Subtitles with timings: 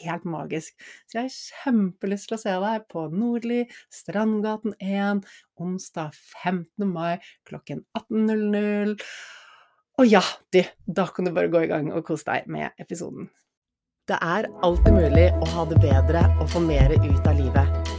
[0.00, 0.76] helt magisk.
[1.06, 5.24] Så jeg har kjempelyst til å se deg på Nordli, Strandgaten 1,
[5.62, 6.86] onsdag 15.
[6.90, 7.16] mai
[7.48, 8.96] klokken 18.00.
[9.96, 13.30] Og ja, du, da kan du bare gå i gang og kose deg med episoden.
[14.06, 17.75] Det er alltid mulig å ha det bedre og få mer ut av livet.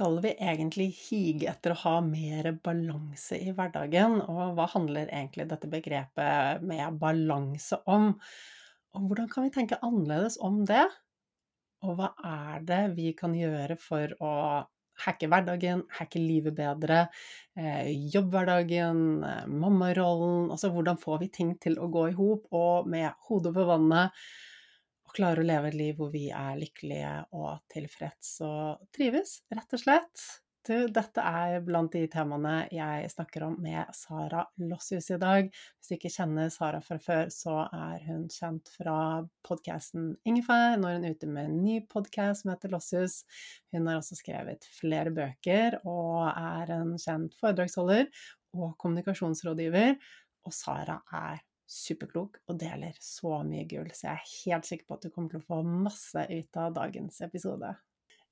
[0.00, 4.14] Skal vi egentlig hige etter å ha mer balanse i hverdagen?
[4.32, 8.14] Og hva handler egentlig dette begrepet med balanse om?
[8.96, 10.86] Og hvordan kan vi tenke annerledes om det?
[11.84, 14.32] Og hva er det vi kan gjøre for å
[15.04, 17.02] hacke hverdagen, hacke livet bedre,
[17.60, 22.88] eh, jobbhverdagen, eh, mammarollen Altså hvordan får vi ting til å gå i hop, og
[22.88, 24.16] med hodet over vannet?
[25.10, 29.74] Og klare å leve et liv hvor vi er lykkelige og tilfreds og trives, rett
[29.74, 30.22] og slett.
[30.68, 35.48] Du, dette er blant de temaene jeg snakker om med Sara Lossius i dag.
[35.48, 38.98] Hvis du ikke kjenner Sara fra før, så er hun kjent fra
[39.46, 40.76] podkasten Ingefær.
[40.78, 43.22] Nå er hun ute med en ny podkast som heter Lossius.
[43.72, 48.06] Hun har også skrevet flere bøker og er en kjent foredragsholder
[48.54, 49.96] og kommunikasjonsrådgiver.
[50.44, 54.98] Og Sara er superklok og deler så mye gull, så jeg er helt sikker på
[54.98, 57.70] at du kommer til å få masse ut av dagens episode.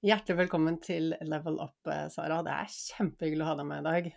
[0.02, 2.40] Hjertelig velkommen til Level Up, eh, Sara.
[2.46, 4.08] Det er kjempehyggelig å ha deg med i dag.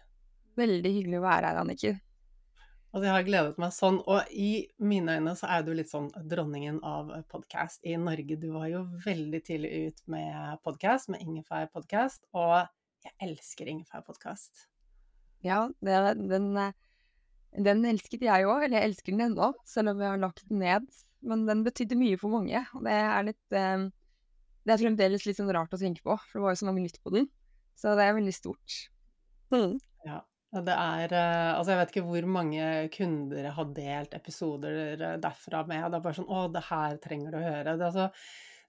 [0.62, 2.01] Veldig hyggelig å være her, Anniken.
[2.91, 4.50] Altså, jeg har gledet meg sånn, og i
[4.83, 8.35] mine øyne så er du litt sånn dronningen av podkast i Norge.
[8.41, 12.68] Du var jo veldig tidlig ut med podkast, med Ingefær podkast, og
[13.06, 14.68] jeg elsker Ingefær podkast.
[15.45, 16.51] Ja, det, den,
[17.57, 20.62] den, elsket jeg òg, eller jeg elsker den ennå, selv om jeg har lagt den
[20.63, 20.88] ned.
[21.21, 23.89] Men den betydde mye for mange, og det er litt eh,
[24.62, 26.83] det er fremdeles litt sånn rart å tenke på, for det var jo så mange
[26.83, 27.27] nytt på den.
[27.77, 28.77] Så det er veldig stort.
[29.53, 29.80] Mm.
[30.07, 30.21] Ja.
[30.51, 35.86] Det er eh, Altså, jeg vet ikke hvor mange kunder har delt episoder derfra med.
[35.88, 37.75] Det er bare sånn Å, det her trenger du å høre.
[37.80, 38.09] Det, altså,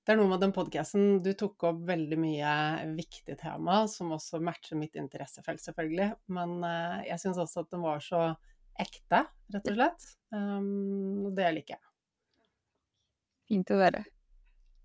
[0.07, 2.53] det er noe med den podkasten Du tok opp veldig mye
[2.95, 6.09] viktig tema, som også matcher mitt interessefelt, selvfølgelig.
[6.39, 8.23] Men uh, jeg syns også at den var så
[8.81, 10.09] ekte, rett og slett.
[10.33, 11.87] Um, det liker jeg.
[13.53, 14.05] Fint å høre.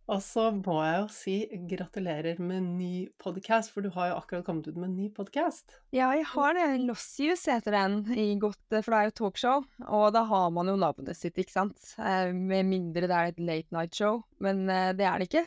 [0.08, 1.34] Og så må jeg jo si
[1.68, 5.82] gratulerer med ny podkast, for du har jo akkurat kommet ut med en ny podkast.
[5.92, 6.68] Ja, jeg har det.
[6.88, 9.66] Lossius heter den, i godt, for det er jo talkshow.
[9.84, 11.92] Og da har man jo navnet sitt, ikke sant.
[12.00, 14.22] Eh, med mindre det er et late night show.
[14.44, 15.44] Men eh, det er det ikke.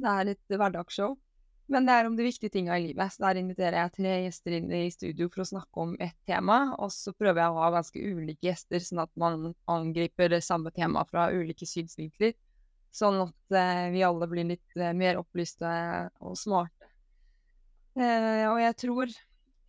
[0.00, 1.18] Det er et hverdagsshow.
[1.70, 3.12] Men det er om de viktige tinga i livet.
[3.14, 6.58] Så der inviterer jeg tre gjester inn i studio for å snakke om ett tema.
[6.82, 10.72] Og så prøver jeg å ha ganske ulike gjester, sånn at man angriper det samme
[10.74, 12.34] temaet fra ulike synsvinkler.
[12.90, 15.70] Sånn at eh, vi alle blir litt eh, mer opplyste
[16.18, 16.90] og smarte.
[17.94, 19.14] Eh, og jeg tror,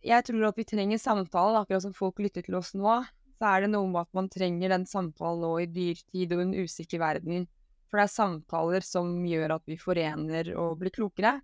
[0.02, 2.98] jeg tror at vi trenger samtale, akkurat som folk lytter til oss nå.
[3.38, 6.58] Så er det noe med at man trenger den samtalen nå i dyrtid og en
[6.66, 7.46] usikker verden.
[7.86, 11.36] For det er samtaler som gjør at vi forener og blir klokere.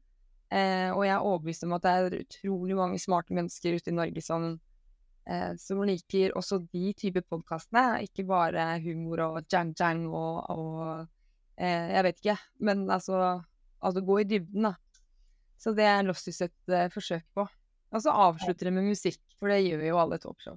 [0.48, 3.96] Eh, og jeg er overbevist om at det er utrolig mange smarte mennesker ute i
[3.96, 4.48] Norge som,
[5.28, 8.02] eh, som liker også de typer podkastene.
[8.08, 11.06] Ikke bare humor og jang-jang og, og
[11.58, 13.42] Eh, jeg vet ikke, men altså
[13.78, 14.72] Altså gå i dybden, da.
[15.54, 17.44] Så det er Lostis et uh, forsøk på.
[17.94, 20.56] Og så avslutter det med musikk, for det gjør jo alle talkshow.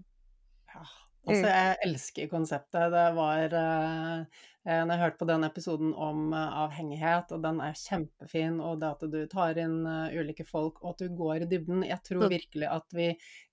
[0.74, 0.82] Ja,
[1.28, 2.88] altså jeg elsker konseptet.
[2.96, 7.78] Det var uh, Når jeg hørte på den episoden om uh, avhengighet, og den er
[7.78, 11.48] kjempefin, og det at du tar inn uh, ulike folk, og at du går i
[11.50, 13.08] dybden Jeg tror virkelig at vi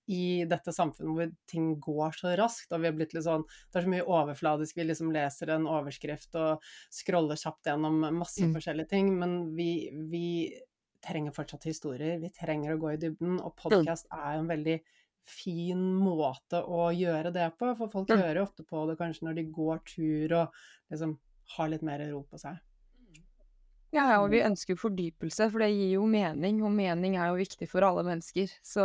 [0.09, 3.81] i dette samfunnet hvor ting går så raskt, og vi har blitt litt sånn Det
[3.81, 6.65] er så mye overfladisk, vi liksom leser en overskrift og
[7.01, 8.55] scroller kjapt gjennom masse mm.
[8.57, 9.71] forskjellige ting, men vi,
[10.13, 10.27] vi,
[11.05, 14.75] trenger fortsatt historier, vi trenger å gå i dybden, og podkast er jo en veldig
[15.31, 18.21] fin måte å gjøre det på, for folk mm.
[18.21, 21.15] hører jo ofte på det kanskje når de går tur og liksom
[21.57, 22.59] har litt mer ro på seg.
[23.95, 27.71] Ja, og vi ønsker fordypelse, for det gir jo mening, og mening er jo viktig
[27.71, 28.51] for alle mennesker.
[28.61, 28.85] Så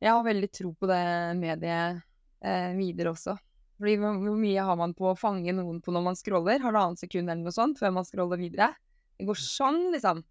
[0.00, 1.02] jeg har veldig tro på det
[1.36, 2.00] mediet
[2.40, 3.36] eh, videre også.
[3.80, 6.60] Fordi hvor mye har man på å fange noen på når man scroller?
[6.64, 8.72] Halvannet sekund eller noe sånt før man scroller videre?
[9.20, 10.24] Det går sånn, liksom.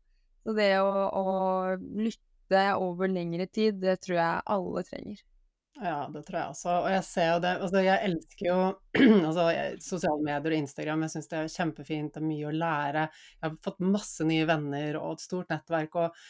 [0.46, 1.24] Så det å, å
[1.78, 2.29] lytte
[2.80, 5.26] over lengre tid, det tror jeg alle trenger.
[5.80, 6.72] Ja, det tror jeg også.
[6.84, 8.60] Og jeg ser jo det Altså, jeg elsker jo
[9.30, 9.46] altså,
[9.84, 11.06] sosiale medier og Instagram.
[11.06, 13.06] Jeg syns det er kjempefint, det er mye å lære.
[13.38, 15.96] Jeg har fått masse nye venner og et stort nettverk.
[15.96, 16.24] og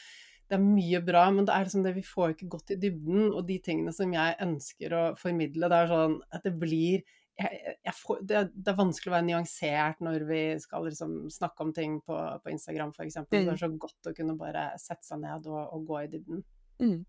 [0.49, 3.27] det er mye bra, men det er liksom det vi får ikke gått i dybden.
[3.29, 7.03] Og de tingene som jeg ønsker å formidle, det er sånn at det blir
[7.39, 11.65] jeg, jeg får, det, det, er vanskelig å være nyansert når vi skal liksom snakke
[11.65, 13.21] om ting på, på Instagram f.eks.
[13.23, 13.29] Mm.
[13.31, 16.43] Det er så godt å kunne bare sette seg ned og, og gå i dybden.
[16.83, 16.99] Mm.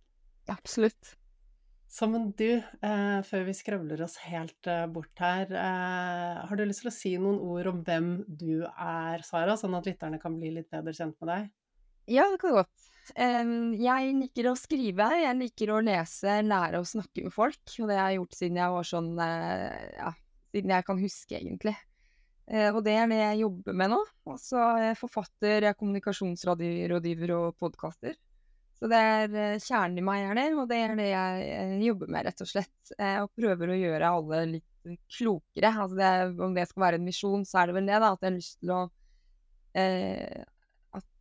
[0.50, 1.16] Absolutt.
[1.90, 6.62] Så men du, eh, før vi skravler oss helt eh, bort her, eh, har du
[6.62, 10.37] lyst til å si noen ord om hvem du er, Sara, sånn at lytterne kan
[10.38, 11.49] bli litt bedre kjent med deg?
[12.14, 12.90] Ja, det kan godt.
[13.14, 17.61] Jeg liker å skrive, jeg liker å lese, lære å snakke med folk.
[17.81, 20.11] Og det har jeg gjort siden jeg var sånn uh, ja,
[20.55, 21.76] siden jeg kan huske, egentlig.
[22.50, 24.00] Uh, og det er det jeg jobber med nå.
[24.31, 28.17] Og er jeg forfatter, jeg er kommunikasjonsrådgiver og podkaster.
[28.81, 32.14] Så det er uh, kjernen i meg er det, og det er det jeg jobber
[32.14, 32.95] med, rett og slett.
[33.00, 35.75] og prøver å gjøre alle litt klokere.
[35.75, 36.14] Altså det,
[36.47, 38.14] om det skal være en misjon, så er det vel det, da.
[38.14, 38.87] At jeg har lyst til å
[39.73, 40.43] Eh,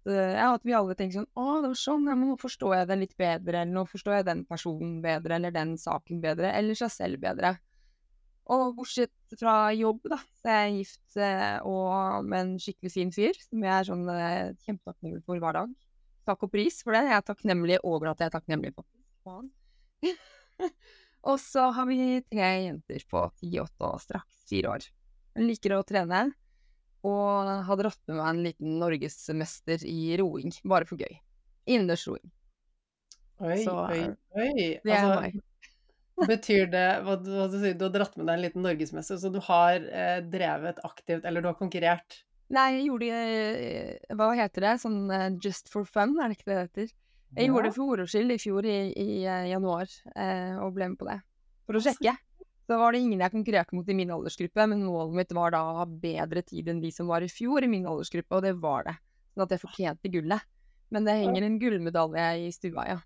[0.07, 2.89] ja, at vi alle tenker sånn Å, det var sånn, ja, men nå forstår jeg
[2.89, 6.77] det litt bedre, eller nå forstår jeg den personen bedre, eller den saken bedre, eller
[6.79, 7.57] seg selv bedre.
[8.49, 13.11] Og bortsett fra jobb, da, så er jeg gift eh, og med en skikkelig fin
[13.13, 15.75] fyr, som jeg er sånn eh, kjempetakknemlig for hver dag.
[16.29, 17.03] takk og pris for det.
[17.09, 18.87] Jeg er takknemlig over at jeg er takknemlig for
[19.27, 19.51] faen.
[21.29, 24.89] og så har vi tre jenter på ti, åtte og straks fire år.
[25.37, 26.25] Hun liker å trene,
[27.07, 31.15] og hadde dratt med meg en liten norgesmester i roing, bare for gøy.
[31.69, 32.25] Innendørs roing.
[33.39, 34.01] Oi, Så, oi,
[34.35, 34.79] oi.
[34.83, 35.37] Det er Altså, meg.
[36.33, 39.19] betyr det hva, du- hva du sier, du har dratt med deg en liten norgesmester,
[39.21, 42.23] så du har eh, drevet aktivt, eller du har konkurrert?
[42.49, 44.71] Nei, jeg gjorde eh, Hva heter det?
[44.81, 46.95] Sånn eh, just for fun, er det ikke det det heter?
[47.37, 49.85] Jeg gjorde det for moro skyld i fjor i, i i januar,
[50.17, 51.19] eh, og ble med på det.
[51.69, 52.15] For å sjekke.
[52.69, 55.63] Så var det ingen jeg konkurrerte mot i min aldersgruppe, men målet mitt var da
[55.65, 58.51] å ha bedre tid enn de som var i fjor i min aldersgruppe, og det
[58.61, 58.93] var det.
[59.33, 60.45] Sånn at jeg fortjente gullet.
[60.93, 62.99] Men det henger en gullmedalje i stua, ja.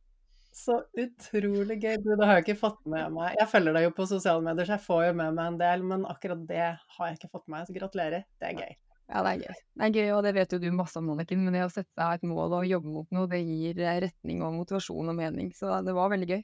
[0.54, 1.96] Så utrolig gøy.
[2.04, 3.38] Du, det har jeg ikke fått med meg.
[3.40, 5.86] Jeg følger deg jo på sosiale medier, så jeg får jo med meg en del,
[5.94, 6.66] men akkurat det
[6.98, 7.70] har jeg ikke fått med meg.
[7.70, 8.28] Så gratulerer.
[8.44, 8.76] Det er gøy.
[9.14, 9.62] Ja, det er gøy.
[9.80, 11.90] Det er gøy, og det vet jo du masse om, Anniken, men det å sette
[11.96, 15.56] seg et mål og jobbe mot noe, det gir eh, retning og motivasjon og mening.
[15.56, 16.44] Så det var veldig gøy.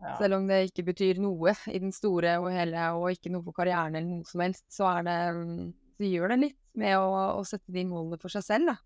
[0.00, 0.14] Ja.
[0.16, 3.56] Selv om det ikke betyr noe i den store og hele, og ikke noe for
[3.56, 5.66] karrieren eller noe som helst, så er det mm,
[6.00, 8.76] Så gjør det litt med å, å sette de målene for seg selv, da.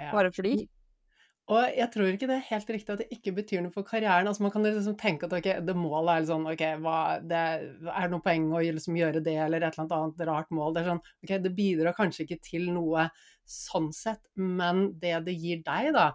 [0.00, 0.10] Ja.
[0.10, 0.64] Bare fordi.
[1.48, 4.28] Og jeg tror ikke det er helt riktig at det ikke betyr noe for karrieren.
[4.28, 7.38] Altså Man kan liksom tenke at okay, det målet er litt sånn ok, hva, det
[7.40, 10.74] er det noe poeng å liksom gjøre det, eller et eller annet rart mål.
[10.76, 13.08] Det er sånn, ok, det bidrar kanskje ikke til noe
[13.48, 16.10] sånn sett, men det det gir deg, da,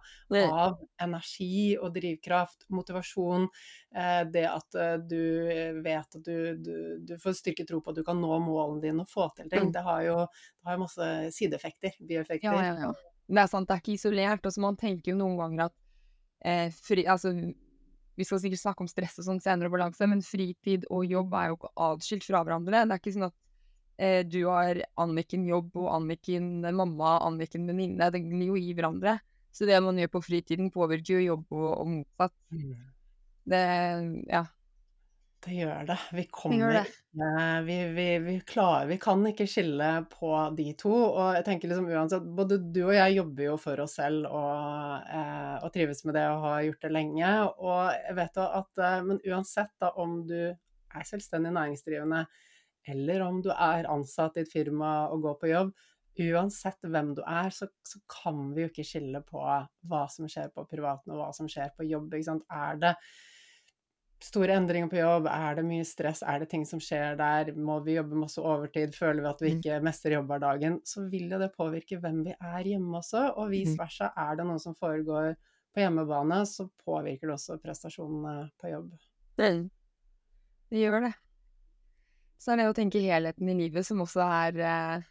[0.53, 3.47] av energi og drivkraft, motivasjon,
[3.95, 7.97] eh, det at eh, du vet at du, du, du får styrket tro på at
[7.97, 9.73] du kan nå målene dine og få til ting, Mm.
[9.73, 12.53] det har jo det har jo masse sideeffekter, bieffekter.
[12.53, 12.93] ja, ja, ja.
[13.33, 14.45] Det er sant, det er ikke isolert.
[14.45, 15.75] Altså, man tenker jo noen ganger at
[16.45, 17.33] eh, fri, altså,
[18.13, 21.33] Vi skal sikkert snakke om stress og sånn senere og balanse, men fritid og jobb
[21.33, 22.83] er jo ikke atskilt fra hverandre.
[22.85, 23.37] Det er ikke sånn at
[23.97, 28.11] eh, du har Anniken jobb og Anniken mamma, Anniken venninne.
[28.13, 29.17] Det glir jo i hverandre.
[29.53, 32.35] Så det man gjør på fritiden, påvirker jo jobb og, og motsatt.
[32.53, 32.75] Mm.
[33.49, 33.63] Det
[34.29, 34.45] Ja.
[35.43, 35.97] Det gjør det.
[36.15, 36.83] Vi kommer det.
[37.65, 40.93] vi, vi, vi klarer Vi kan ikke skille på de to.
[40.93, 45.09] Og jeg tenker liksom uansett Både du og jeg jobber jo for oss selv og,
[45.11, 47.33] eh, og trives med det og har gjort det lenge.
[47.59, 50.39] Og jeg vet jo at eh, Men uansett da om du
[50.93, 52.25] er selvstendig næringsdrivende,
[52.93, 55.71] eller om du er ansatt i et firma og går på jobb,
[56.21, 60.51] uansett hvem du er, så, så kan vi jo ikke skille på hva som skjer
[60.53, 62.13] på privaten og hva som skjer på jobb.
[62.13, 62.45] Ikke sant?
[62.53, 62.93] Er det
[64.23, 65.27] store endringer på jobb?
[65.27, 66.21] Er det mye stress?
[66.23, 67.51] Er det ting som skjer der?
[67.55, 68.95] Må vi jobbe masse overtid?
[68.95, 69.57] Føler vi at vi Mm.
[69.59, 70.79] ikke mestrer jobbhverdagen?
[70.87, 73.77] Så vil jo det påvirke hvem vi er hjemme også, og vice Mhm.
[73.83, 74.11] versa.
[74.17, 75.35] Er det noe som foregår
[75.75, 78.91] på hjemmebane, så påvirker det også prestasjonene på jobb.
[79.37, 79.69] Det,
[80.69, 81.13] det gjør det.
[82.39, 85.01] Så er det å tenke helheten i livet som også er eh,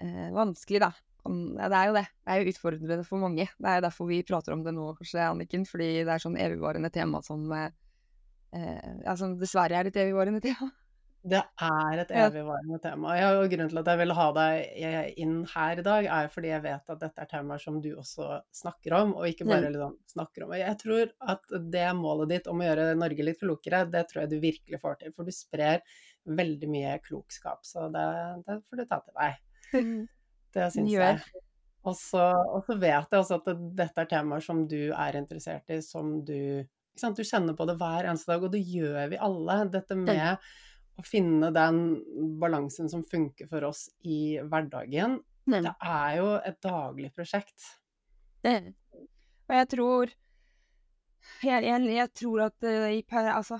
[0.00, 0.92] eh, vanskelig, da.
[1.24, 2.06] Det er jo det.
[2.24, 3.46] Det er jo utfordrende for mange.
[3.60, 5.66] Det er jo derfor vi prater om det nå, kanskje, Anniken.
[5.68, 7.70] Fordi det er sånn evigvarende tema som eh,
[8.56, 10.70] eh, som dessverre er et evigvarende tema.
[11.20, 13.12] Det er et evigvarende tema.
[13.18, 16.30] Ja, og grunnen til at jeg ville ha deg eh, inn her i dag, er
[16.32, 19.68] fordi jeg vet at dette er temaer som du også snakker om, og ikke bare
[19.68, 20.54] liksom snakker om.
[20.56, 24.32] Jeg tror at det målet ditt om å gjøre Norge litt klokere, det tror jeg
[24.32, 25.12] du virkelig får til.
[25.16, 25.84] For du sprer
[26.40, 28.08] veldig mye klokskap, så det,
[28.48, 29.38] det får du ta til deg.
[30.50, 31.18] Det syns jeg.
[31.86, 32.24] Og så,
[32.74, 36.66] vet jeg også at dette er temaer som du er interessert i, som du?
[36.98, 39.58] Du kjenner på det hver eneste dag, og det gjør vi alle.
[39.72, 40.36] Dette med
[41.00, 41.78] å finne den
[42.40, 45.62] balansen som funker for oss i hverdagen, Mm.
[45.64, 47.64] det er jo et daglig prosjekt.
[48.44, 48.74] Det.
[49.48, 50.10] Og jeg tror
[51.42, 53.58] Jeg, jeg, jeg tror at eh, i altså,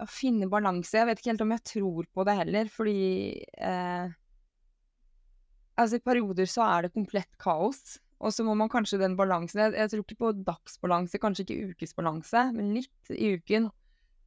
[0.00, 4.12] å finne balanse Jeg vet ikke helt om jeg tror på det heller, fordi eh,
[5.76, 9.60] Altså, i perioder så er det komplett kaos, og så må man kanskje den balansen
[9.60, 13.64] Jeg, jeg tror ikke på dagsbalanse, kanskje ikke ukesbalanse, men litt i uken.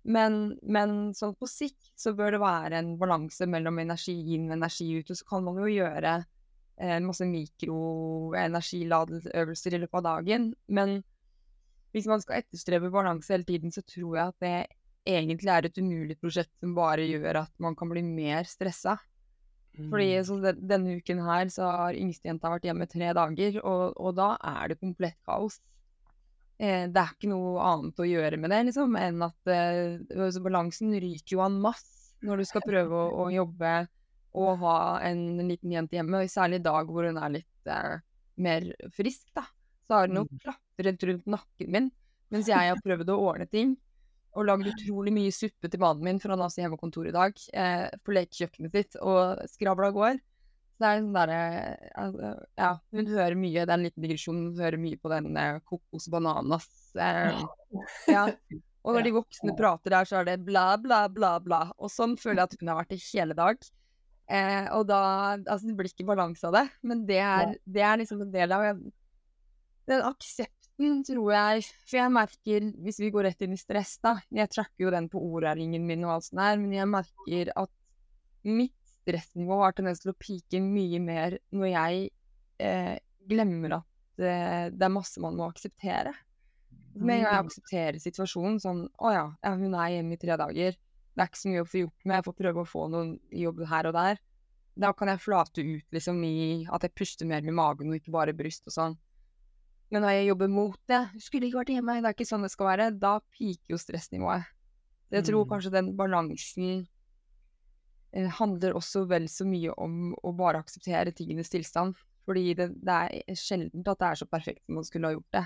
[0.07, 4.53] Men, men sånn på sikt så bør det være en balanse mellom energi inn og
[4.55, 6.13] energi ut, og så kan man jo gjøre
[6.79, 10.43] eh, masse mikroenergiladeøvelser i løpet av dagen.
[10.71, 10.89] Men
[11.95, 14.57] hvis man skal etterstrebe balanse hele tiden, så tror jeg at det
[15.07, 18.97] egentlig er et umulig prosjekt som bare gjør at man kan bli mer stressa.
[19.77, 20.25] Fordi Mm.
[20.25, 24.31] så den, denne uken her så har yngstejenta vært hjemme tre dager, og, og da
[24.41, 25.59] er det komplett kaos.
[26.59, 30.41] Eh, det er ikke noe annet å gjøre med det, liksom, enn at eh, altså
[30.41, 33.75] balansen ryker jo en masse når du skal prøve å, å jobbe
[34.37, 37.99] og ha en liten jente hjemme, og særlig i dag hvor hun er litt eh,
[38.41, 39.45] mer frisk, da.
[39.87, 40.39] Så har hun jo Mm.
[40.43, 41.91] klatret rundt nakken min
[42.33, 43.77] mens jeg har prøvd å ordne ting.
[44.35, 47.39] Og lagd utrolig mye suppe til mannen min, for han har også hjemmekontor i dag,
[47.53, 50.19] eh, på lekekjøkkenet sitt, og skravla går.
[50.77, 51.39] Så det er sånn derre
[52.59, 55.57] Ja, hun hører mye, det er en liten digresjon, hun hører mye på den eh,
[55.65, 56.67] kokos bananas
[57.01, 57.39] eh,
[58.13, 58.27] Ja.
[58.87, 61.63] Og når de voksne prater der, så er det bla, bla, bla, bla.
[61.81, 63.65] Og sånn føler jeg at hun har vært i hele dag.
[64.27, 65.01] Eh, og da
[65.35, 68.53] Altså, det blir ikke balanse av det, men det er, det er liksom en del
[68.55, 68.69] av
[69.87, 74.17] den aksepten, tror jeg For jeg merker, hvis vi går rett inn i stress, da
[74.33, 77.73] Jeg tracker jo den på ordringen min og alt sånt der, men jeg merker at
[78.47, 82.09] mitt stressnivå har tendens til å pike mye mer når jeg
[82.63, 82.95] eh,
[83.27, 86.13] glemmer at eh, det er masse man må akseptere.
[86.97, 87.49] Med en gang jeg mm.
[87.51, 90.77] aksepterer situasjonen sånn Å ja, ja, hun er hjemme i tre dager.
[90.77, 92.15] Det er ikke så mye å få gjort med.
[92.15, 94.19] Jeg får prøve å få noen jobb her og der.
[94.77, 96.37] Da kan jeg flate ut liksom i
[96.69, 98.97] at jeg puster mer med magen og ikke bare bryst og sånn.
[99.91, 102.51] Men når jeg jobber mot det, skulle ikke vært hjemme, det er ikke sånn det
[102.51, 104.47] skal være, da piker jo stressnivået.
[105.15, 105.49] Jeg tror mm.
[105.53, 106.81] kanskje den balansen
[108.15, 111.97] Eh, handler også vel så mye om å bare akseptere tingenes tilstand.
[112.27, 115.35] Fordi det, det er sjelden at det er så perfekt som man skulle ha gjort
[115.35, 115.45] det.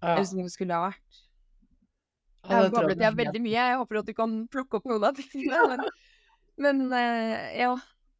[0.00, 0.14] Ja.
[0.14, 1.20] Eller som det skulle ha vært.
[2.46, 3.66] Jeg har bablet jeg veldig mye.
[3.70, 5.76] Jeg håper at du kan plukke opp noen av tingene.
[6.56, 7.74] Men, men eh, ja.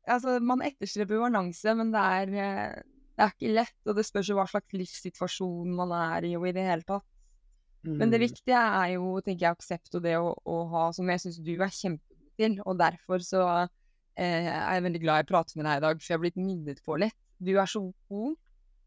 [0.07, 2.83] Altså, man etterstreber balanse, men det er, uh,
[3.17, 3.79] det er ikke lett.
[3.89, 7.07] Og det spørs jo hva slags livssituasjon man er i, og i det hele tatt.
[7.87, 7.97] Mm.
[8.01, 8.25] Men det mm.
[8.27, 11.55] viktige er jo, tenker jeg, aksept og det å, å ha, som jeg syns du
[11.55, 12.59] er kjempegod til.
[12.67, 16.11] Og derfor så eh, er jeg veldig glad jeg prater med deg i dag, for
[16.11, 17.19] jeg har blitt minnet på litt.
[17.39, 18.37] Du er så god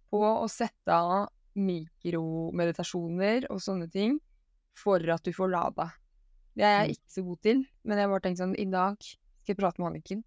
[0.10, 4.20] på å sette av mikromeditasjoner og sånne ting
[4.78, 5.90] for at du får lada.
[6.58, 6.94] Det er jeg mm.
[6.98, 9.82] ikke så god til, men jeg har bare tenkt sånn I dag skal jeg prate
[9.82, 10.24] med Anniken.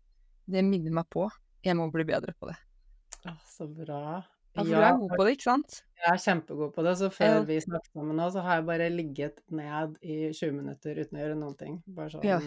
[0.50, 1.28] Det minner meg på.
[1.62, 2.58] Jeg må bli bedre på det.
[3.26, 4.02] Ja, så bra.
[4.52, 5.78] Ja, for du er god på det, ikke sant?
[5.96, 6.96] Jeg er kjempegod på det.
[7.00, 7.46] Så før ja.
[7.48, 11.22] vi snakket sammen nå, så har jeg bare ligget ned i 20 minutter uten å
[11.22, 11.80] gjøre noen ting.
[11.96, 12.42] Bare sånn ja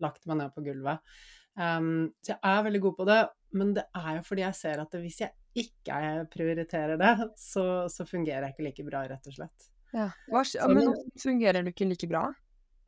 [0.00, 1.12] lagt meg ned på gulvet.
[1.58, 3.20] Um, så jeg er veldig god på det,
[3.58, 6.00] men det er jo fordi jeg ser at hvis jeg ikke
[6.32, 9.70] prioriterer det, så, så fungerer jeg ikke like bra, rett og slett.
[9.90, 10.06] Ja.
[10.30, 12.28] Hva, men fungerer du ikke like bra?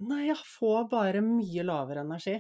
[0.03, 2.37] Nei, jeg får bare mye lavere energi,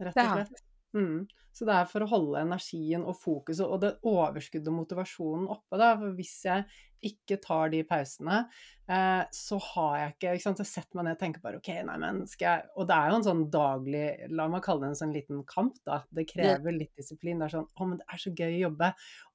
[0.00, 0.64] rett og slett.
[0.96, 1.26] Mm.
[1.56, 5.78] Så det er for å holde energien og fokuset og det overskuddet og motivasjonen oppe.
[5.80, 5.94] Da.
[5.96, 6.66] For hvis jeg
[7.04, 8.38] ikke tar de pausene,
[8.88, 10.62] eh, så har jeg ikke ikke sant?
[10.62, 13.10] Jeg setter meg ned og tenker bare OK, nei, men skal jeg Og det er
[13.10, 16.02] jo en sånn daglig La meg kalle det en sånn liten kamp, da.
[16.10, 17.40] Det krever litt disiplin.
[17.40, 18.92] Det er sånn Å, men det er så gøy å jobbe.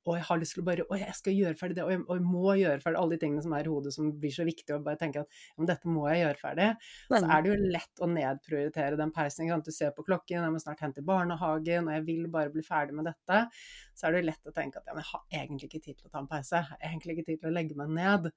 [0.09, 1.85] Og jeg har lyst til å bare Å, jeg skal gjøre ferdig det.
[1.85, 4.09] Og jeg, og jeg må gjøre ferdig alle de tingene som er i hodet som
[4.23, 6.69] blir så viktige, og bare tenke at om men dette må jeg gjøre ferdig.
[7.11, 9.45] Så er det jo lett å nedprioritere den pausen.
[9.45, 9.69] Ikke sant?
[9.69, 12.63] Du ser på klokken, jeg må snart hente i barnehagen, og jeg vil bare bli
[12.65, 13.45] ferdig med dette.
[13.95, 16.11] Så er det lett å tenke at ja, jeg har egentlig ikke tid til å
[16.11, 16.57] ta en pause.
[16.59, 18.29] Jeg har egentlig ikke tid til å legge meg ned.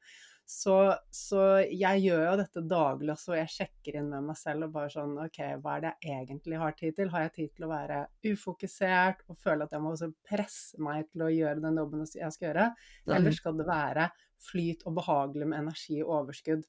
[0.45, 0.75] Så,
[1.09, 1.41] så,
[1.73, 4.91] jeg gjør jo dette daglig også, og jeg sjekker inn med meg selv og bare
[4.93, 7.13] sånn OK, hva er det jeg egentlig har tid til?
[7.15, 11.09] Har jeg tid til å være ufokusert og føle at jeg må også presse meg
[11.09, 12.67] til å gjøre den jobben jeg skal gjøre?
[13.09, 14.11] Eller skal det være
[14.45, 16.69] flyt og behagelig med energi og overskudd?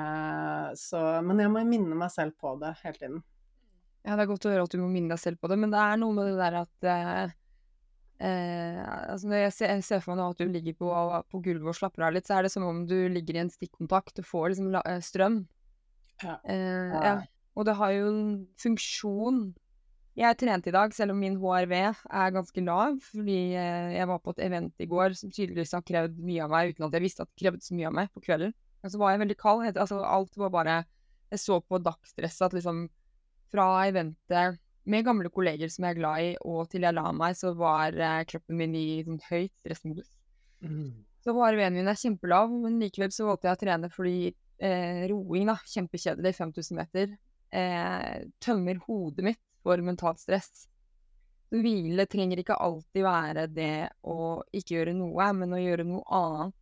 [0.00, 3.20] Eh, så, men jeg må minne meg selv på det hele tiden.
[4.06, 5.72] Ja, det er godt å høre at du må minne deg selv på det, men
[5.72, 7.36] det er noe med det der at eh
[8.20, 10.90] Eh, altså når jeg ser, jeg ser, for meg nå at du ligger på,
[11.32, 13.52] på, gulvet og slapper av litt, så er det som om du ligger i en
[13.52, 15.40] stikkontakt og får liksom la, eh, strøm.
[16.20, 16.36] Ja.
[16.44, 17.14] Eh, ja.
[17.56, 18.28] Og det har jo en
[18.60, 19.40] funksjon.
[20.20, 24.20] Jeg trente i dag, selv om min HRV er ganske lav, fordi eh, jeg var
[24.20, 27.06] på et event i går som tydeligvis har krevd mye av meg, uten at jeg
[27.06, 28.52] visste at det krevde så mye av meg på kvelden.
[28.84, 29.64] Og så var jeg veldig kald.
[29.70, 30.82] Altså, alt var bare
[31.30, 32.88] Jeg så på dagsstresset at liksom
[33.50, 34.60] Fra eventet
[34.90, 37.94] med gamle kolleger som jeg er glad i, og til jeg la meg, så var
[37.94, 40.08] eh, kroppen min i sånn høyt stressmodus.
[40.64, 41.04] Mm.
[41.20, 45.50] Så HRV-en min er kjempelav, men likevel så valgte jeg å trene fordi eh, roing,
[45.50, 47.14] da, kjempekjedelig, 5000 meter,
[47.52, 50.66] eh, tømmer hodet mitt for mentalt stress.
[51.50, 56.56] Hvile trenger ikke alltid være det å ikke gjøre noe, men å gjøre noe annet.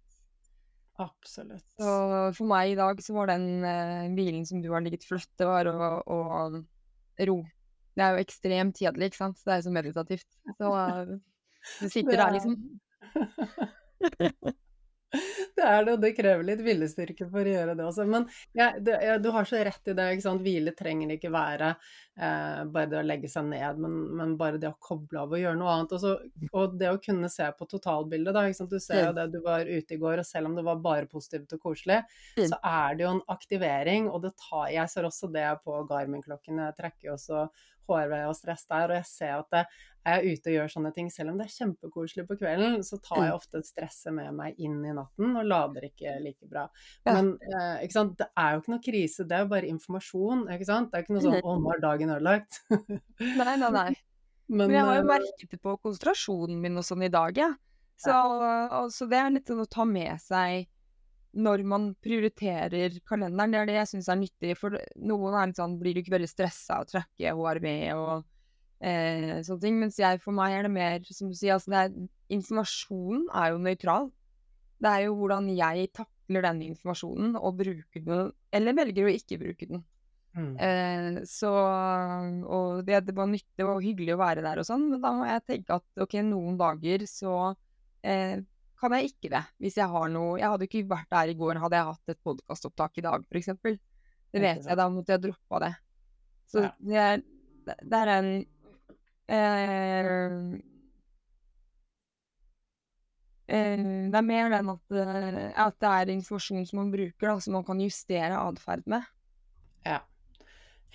[0.99, 1.63] Absolutt.
[1.79, 1.91] Så
[2.35, 5.47] for meg i dag så var den eh, hvilen som du har ligget flott, det
[5.47, 6.19] var å, å
[7.27, 7.43] ro
[7.99, 9.39] det er jo ekstremt kjedelig, ikke sant.
[9.39, 10.29] Så Det er jo så meditativt.
[10.55, 10.69] Så
[11.81, 12.55] du sitter der, liksom.
[15.59, 18.05] Det er det, og det krever litt viljestyrke for å gjøre det også.
[18.09, 20.07] Men ja, du, ja, du har så rett i det.
[20.15, 20.45] ikke sant?
[20.45, 24.71] Hvile trenger ikke være eh, bare det å legge seg ned, men, men, bare det
[24.71, 25.95] å koble av og gjøre noe annet.
[25.99, 26.15] Også,
[26.53, 28.35] og det å kunne se på totalbildet.
[28.37, 28.75] da, ikke sant?
[28.75, 31.11] Du ser jo det du var ute i går, og selv om det var bare
[31.11, 32.03] positivt og koselig,
[32.37, 34.13] så er det jo en aktivering.
[34.13, 36.63] Og det tar, jeg ser også det på Garmin-klokken.
[36.69, 37.49] Jeg trekker også
[37.89, 38.91] HRV og stress der.
[38.91, 39.63] Og jeg ser at det,
[40.09, 42.99] er jeg ute og gjør sånne ting, selv om det er kjempekoselig på kvelden, så
[43.05, 43.39] tar jeg mm.
[43.41, 46.67] ofte stresset med meg inn i natten og lader ikke like bra.
[47.09, 48.15] Men eh, ikke sant?
[48.21, 50.47] det er jo ikke noe krise, det er jo bare informasjon.
[50.55, 50.91] ikke sant?
[50.93, 52.61] Det er ikke noe sånn 'Å, nå er dagen ødelagt'.
[53.43, 53.89] nei, nei, nei.
[54.49, 57.37] Men, Men jeg har jo eh, merket det på konsentrasjonen min og sånn i dag,
[57.37, 57.53] jeg.
[58.01, 58.79] Så, ja.
[58.95, 60.71] så det er litt sånn å ta med seg
[61.39, 63.53] når man prioriterer kalenderen.
[63.55, 64.57] Det er det jeg syns er nyttig.
[64.59, 68.15] For noen er litt sånn Blir du ikke veldig stressa av å tracke HRV og
[68.83, 69.79] eh, sånne ting?
[69.83, 73.53] Mens jeg, for meg er det mer, som du sier, altså det er, informasjonen er
[73.53, 74.11] jo nøytral.
[74.79, 79.41] Det er jo hvordan jeg takler den informasjonen og bruker den, eller velger å ikke
[79.41, 79.87] bruke den.
[80.39, 80.53] mm.
[80.67, 81.55] Eh, så
[82.47, 85.27] Og det, det var nyttig og hyggelig å være der og sånn, men da må
[85.27, 87.35] jeg tenke at ok, noen dager så
[88.03, 88.39] eh,
[88.81, 89.43] kan jeg ikke det.
[89.59, 92.21] Hvis jeg har noe Jeg hadde ikke vært der i går hadde jeg hatt et
[92.25, 93.79] podkastopptak i dag, eksempel.
[94.33, 95.75] Det vet jeg, da måtte jeg droppa det.
[96.49, 96.71] Så Ja.
[96.79, 97.23] det, er,
[97.83, 98.29] det er en
[99.29, 100.61] eh,
[103.49, 107.39] eh, Det er mer den at, eh, at det er informasjon som man bruker, da,
[107.41, 109.05] som man kan justere atferd med.
[109.87, 110.01] Ja.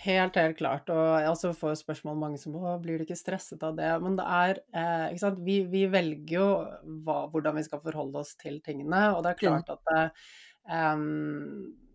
[0.01, 0.89] Helt, helt klart.
[0.89, 3.91] Og jeg også får spørsmål mange som Å, blir du ikke stresset av det?
[4.03, 5.43] Men det er eh, Ikke sant.
[5.45, 6.47] Vi, vi velger jo
[7.05, 10.03] hva, hvordan vi skal forholde oss til tingene, og det er klart at det,
[10.73, 11.05] em,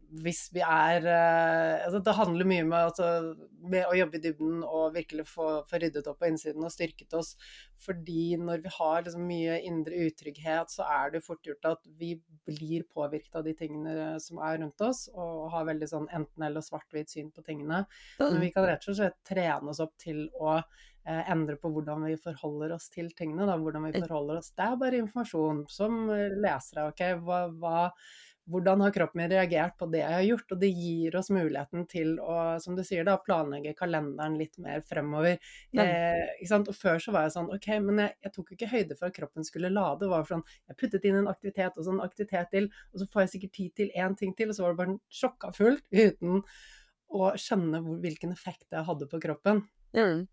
[0.09, 3.09] hvis vi er eh, altså Det handler mye med, altså,
[3.69, 7.13] med å jobbe i dybden og virkelig få, få ryddet opp på innsiden og styrket
[7.19, 7.35] oss.
[7.85, 12.15] Fordi når vi har liksom mye indre utrygghet, så er det fort gjort at vi
[12.49, 17.13] blir påvirket av de tingene som er rundt oss, og har veldig sånn enten-eller svart-hvitt
[17.13, 17.85] syn på tingene.
[18.21, 22.09] Men vi kan rett og slett trene oss opp til å eh, endre på hvordan
[22.09, 23.47] vi forholder oss til tingene.
[23.47, 24.51] Da, hvordan vi forholder oss.
[24.57, 26.89] Det er bare informasjon som lesere.
[26.89, 27.85] ok, hva, hva,
[28.49, 30.53] hvordan har kroppen min reagert på det jeg har gjort?
[30.55, 34.81] Og det gir oss muligheten til å, som du sier, da, planlegge kalenderen litt mer
[34.89, 35.37] fremover.
[35.77, 36.71] Eh, ikke sant?
[36.73, 39.11] Og før så var jeg sånn, ok, men jeg, jeg tok jo ikke høyde for
[39.11, 40.01] at kroppen skulle lade.
[40.05, 43.11] Det var sånn, jeg puttet inn en aktivitet og så en aktivitet til, og så
[43.13, 45.87] får jeg sikkert tid til én ting til, og så var det bare sjokka fullt
[46.07, 46.43] uten
[47.09, 49.65] å skjønne hvor, hvilken effekt det hadde på kroppen.
[49.97, 50.27] Mm.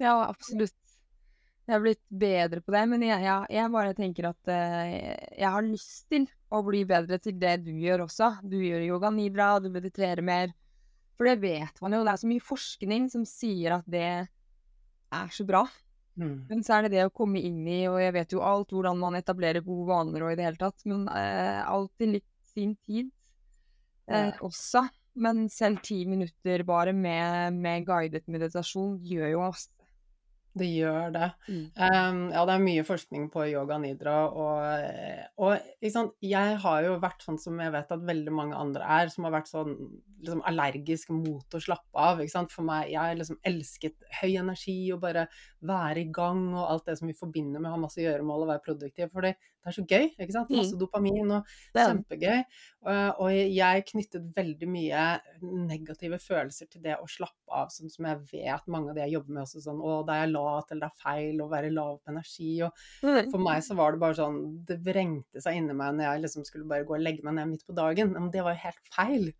[0.00, 0.79] Ja, absolutt.
[1.68, 4.94] Jeg har blitt bedre på det, men jeg, jeg, jeg bare tenker at uh,
[5.38, 8.32] jeg har lyst til å bli bedre til det du gjør også.
[8.42, 10.54] Du gjør yoga nidra, du mediterer mer.
[11.14, 15.32] For det vet man jo, det er så mye forskning som sier at det er
[15.36, 15.62] så bra.
[16.18, 16.36] Mm.
[16.48, 18.98] Men så er det det å komme inn i, og jeg vet jo alt, hvordan
[18.98, 22.74] man etablerer gode vaner og i det hele tatt, men uh, alt i litt sin
[22.86, 23.12] tid
[24.10, 24.32] uh, Ja.
[24.42, 24.88] også.
[25.20, 29.70] Men selv ti minutter bare med, med guidet meditasjon gjør jo masse.
[30.50, 31.26] Det gjør det.
[31.46, 31.66] Mm.
[31.78, 36.16] Um, ja, det er mye forskning på yoga nidra, og, og ikke sant?
[36.26, 39.36] jeg har jo vært sånn som jeg vet at veldig mange andre er, som har
[39.36, 39.76] vært sånn
[40.20, 42.24] liksom allergisk mot å slappe av.
[42.50, 45.28] For meg, jeg liksom elsket høy energi og bare
[45.66, 48.52] være i gang og alt det som vi forbinder med å ha masse gjøremål og
[48.54, 49.14] være produktiv.
[49.14, 50.48] For det er så gøy, ikke sant?
[50.56, 51.46] Masse dopamin og
[51.90, 52.44] kjempegøy.
[52.80, 55.02] Og, og jeg knyttet veldig mye
[55.68, 59.12] negative følelser til det å slappe av, sånn som jeg vet mange av de jeg
[59.18, 61.72] jobber med også sånn Å, da er jeg lat, eller det er feil å være
[61.74, 62.62] lav på energi.
[62.64, 63.30] Og Mm.
[63.30, 66.44] for meg så var det bare sånn Det vrengte seg inni meg når jeg liksom
[66.44, 68.12] skulle bare gå og legge meg ned midt på dagen.
[68.12, 69.32] Men det var jo helt feil.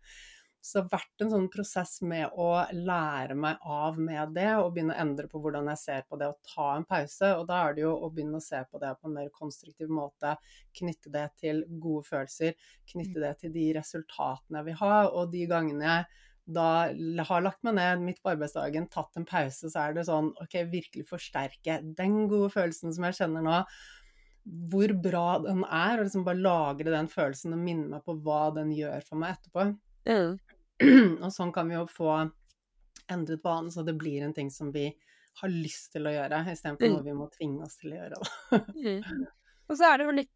[0.61, 4.75] Så det har vært en sånn prosess med å lære meg av med det, og
[4.75, 7.31] begynne å endre på hvordan jeg ser på det å ta en pause.
[7.39, 9.89] Og da er det jo å begynne å se på det på en mer konstruktiv
[9.89, 10.35] måte,
[10.77, 12.53] knytte det til gode følelser,
[12.93, 16.67] knytte det til de resultatene jeg vil ha, og de gangene jeg da
[17.29, 20.57] har lagt meg ned midt på arbeidsdagen, tatt en pause, så er det sånn OK,
[20.71, 23.59] virkelig forsterke den gode følelsen som jeg kjenner nå.
[24.71, 28.47] Hvor bra den er, og liksom bare lagre den følelsen og minne meg på hva
[28.55, 29.67] den gjør for meg etterpå.
[30.09, 30.39] Mm.
[31.21, 32.15] Og sånn kan vi jo få
[33.11, 34.87] endret vanen, så det blir en ting som vi
[35.41, 36.93] har lyst til å gjøre, istedenfor Mm.
[36.97, 38.19] noe vi må tvinge oss til å gjøre.
[38.75, 39.25] Mm.
[39.69, 40.35] Og så er det jo litt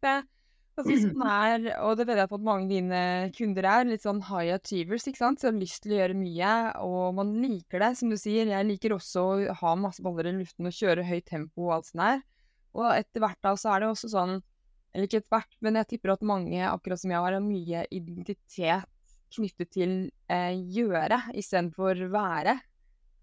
[1.16, 2.98] man er, og det vet jeg på at mange av dine
[3.32, 6.50] kunder er, litt sånn high achievers, ikke sant, så har lyst til å gjøre mye,
[6.84, 8.50] og man liker det, som du sier.
[8.52, 11.88] Jeg liker også å ha masse baller i luften og kjøre høyt tempo og alt
[11.88, 12.20] sånt her.
[12.76, 14.34] Og etter hvert da så er det også sånn,
[14.92, 17.86] eller ikke etter hvert, men jeg tipper at mange, akkurat som jeg har, har mye
[17.96, 18.92] identitet
[19.34, 19.94] knyttet til
[20.30, 22.56] eh, gjøre istedenfor være.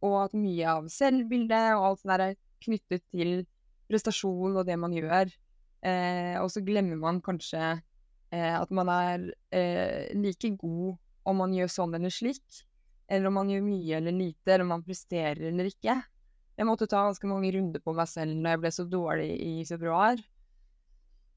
[0.03, 3.43] Og at mye av selvbildet og alt sånt der er knyttet til
[3.89, 5.31] prestasjon og det man gjør.
[5.83, 10.95] Eh, og så glemmer man kanskje eh, at man er eh, like god
[11.27, 12.63] om man gjør sånn eller slik,
[13.07, 15.97] eller om man gjør mye eller lite, eller om man presterer eller ikke.
[16.53, 19.53] Jeg måtte ta ganske mange runder på meg selv når jeg ble så dårlig i
[19.67, 20.19] februar.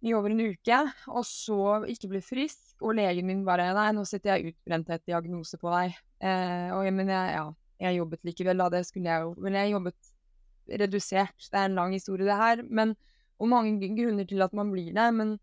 [0.07, 4.05] I over en uke, og så ikke ble frisk, og legen min bare Nei, nå
[4.07, 5.97] setter jeg utbrenthet-diagnose på deg.
[6.23, 7.47] Eh, og men jeg, ja,
[7.83, 8.69] jeg jobbet likevel, da.
[8.77, 9.33] Det skulle jeg jo.
[9.43, 10.13] Men jeg jobbet
[10.83, 11.49] redusert.
[11.51, 12.63] Det er en lang historie, det her.
[12.69, 12.95] Men,
[13.43, 15.09] og mange grunner til at man blir det.
[15.19, 15.35] Men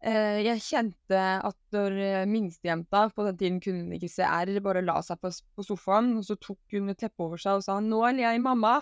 [0.00, 4.56] eh, jeg kjente at når eh, minstejenta, på den tiden kunne hun ikke se R,
[4.64, 7.66] bare la seg på, på sofaen, og så tok hun et teppe over seg og
[7.66, 8.80] sa 'Nå er jeg mamma'.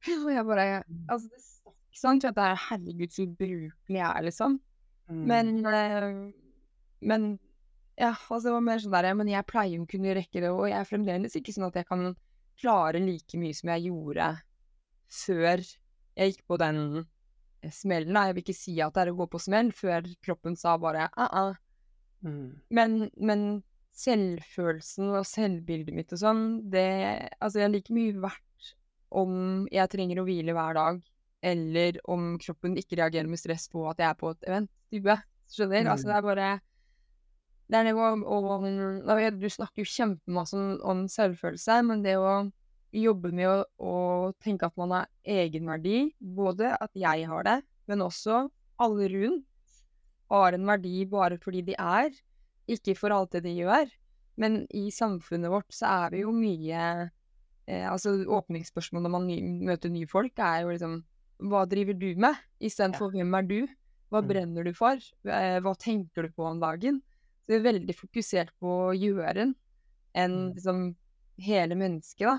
[0.24, 1.28] Og jeg bare Altså,
[1.90, 4.58] stakk sånn at det er herregud, så ubrukelig jeg er, liksom.
[5.10, 5.22] Mm.
[5.26, 6.10] Men eh,
[7.00, 7.30] Men
[7.98, 10.50] ja, altså det var mer sånn der Men jeg pleier jo å kunne rekke det,
[10.50, 12.12] og jeg er fremdeles ikke sånn at jeg kan
[12.60, 14.28] klare like mye som jeg gjorde
[15.10, 16.78] før jeg gikk på den
[17.72, 18.14] smellen.
[18.14, 18.26] da.
[18.28, 21.08] Jeg vil ikke si at det er å gå på smell, før kroppen sa bare
[21.16, 21.56] uh-uh.
[22.20, 22.60] Mm.
[22.76, 23.44] Men, men
[23.96, 26.86] selvfølelsen og selvbildet mitt og sånn, det
[27.40, 28.74] Altså, jeg er like mye verdt
[29.10, 31.00] om jeg trenger å hvile hver dag,
[31.42, 34.70] eller om kroppen ikke reagerer med stress på at jeg er på et event.
[34.92, 35.16] Type.
[35.50, 35.86] Skjønner?
[35.90, 36.10] Altså, Mm.
[36.10, 36.60] det er bare
[37.70, 42.50] Det er det å og Du snakker jo kjempemasse om, om selvfølelse, men det å
[42.92, 48.00] jobbe med å, å tenke at man har egenverdi, både at jeg har det, men
[48.00, 48.50] også
[48.80, 49.46] alle rundt
[50.30, 52.10] har en verdi bare fordi de er,
[52.70, 53.86] ikke for alt det de gjør.
[54.36, 57.10] Men i samfunnet vårt så er vi jo mye
[57.68, 61.04] eh, Altså åpningsspørsmål når man ny, møter nye folk, er jo liksom
[61.40, 62.36] Hva driver du med?
[62.60, 63.58] Istedenfor hvem er du?
[64.10, 64.28] Hva Mm.
[64.28, 64.96] brenner du for?
[65.24, 67.00] Eh, hva tenker du på om dagen?
[67.46, 69.54] Så vi er veldig fokusert på gjøren
[70.14, 70.54] enn Mm.
[70.54, 70.96] liksom
[71.40, 72.38] hele mennesket, da.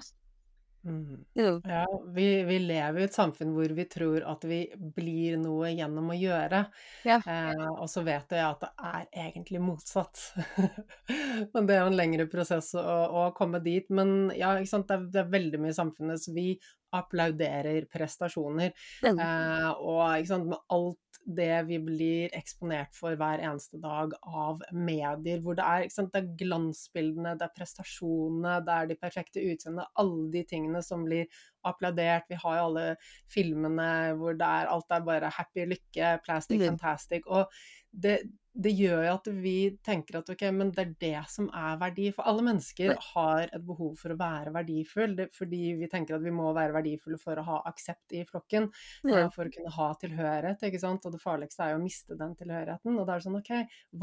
[0.84, 1.26] Mm.
[1.36, 4.64] Ja, vi, vi lever i et samfunn hvor vi tror at vi
[4.96, 6.64] blir noe gjennom å gjøre.
[7.06, 7.20] Ja.
[7.22, 10.18] Eh, og så vet jeg at det er egentlig motsatt.
[11.54, 13.88] Men det er jo en lengre prosess å, å komme dit.
[13.94, 14.56] Men ja?
[14.58, 16.48] Det, er, det er veldig mye i samfunnet, så vi
[16.96, 18.74] applauderer prestasjoner.
[19.06, 25.42] Eh, og sant, med alt det vi blir eksponert for hver eneste dag av medier,
[25.44, 29.88] hvor det er, sant, det er glansbildene, det er prestasjonene, det er de perfekte utseendene,
[30.02, 31.30] alle de tingene som blir
[31.68, 32.26] applaudert.
[32.32, 32.88] Vi har jo alle
[33.32, 37.28] filmene hvor det er, alt er bare happy, lykke, plastic, fantastic.
[37.30, 37.46] Og
[37.92, 38.22] det,
[38.54, 39.54] det gjør jo at vi
[39.86, 42.10] tenker at ok, men det er det som er verdi.
[42.12, 46.34] For alle mennesker har et behov for å være verdifull, fordi vi tenker at vi
[46.36, 48.68] må være verdifulle for å ha aksept i flokken,
[49.08, 51.06] eh, for å kunne ha tilhørighet, ikke sant.
[51.08, 53.00] Og det farligste er jo å miste den tilhørigheten.
[53.00, 53.54] Og da er det sånn ok,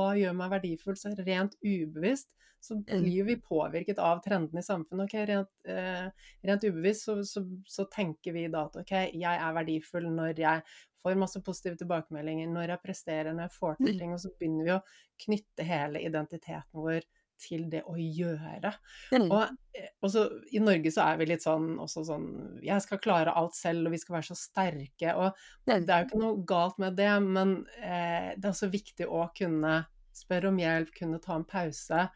[0.00, 0.96] hva gjør meg verdifull?
[0.96, 3.02] Så rent ubevisst så Mm.
[3.04, 5.04] blir vi påvirket av trendene i samfunnet.
[5.04, 6.10] Ok, rent, eh,
[6.42, 10.62] rent ubevisst så, så, så tenker vi da at ok, jeg er verdifull når jeg
[11.02, 13.98] får masse positive tilbakemeldinger, når jeg presterer, når jeg får til Mm.
[13.98, 14.82] ting, og så begynner vi å
[15.24, 17.02] knytte hele identiteten vår
[17.38, 18.72] til det å gjøre.
[19.12, 19.30] Mm.
[19.30, 23.34] Og, eh, og så i Norge så er vi litt sånn sånn Jeg skal klare
[23.36, 25.14] alt selv, og vi skal være så sterke.
[25.14, 25.34] Og
[25.68, 25.86] Mm.
[25.86, 29.30] det er jo ikke noe galt med det, men eh, det er også viktig å
[29.38, 32.10] kunne spørre om hjelp, kunne ta en pause.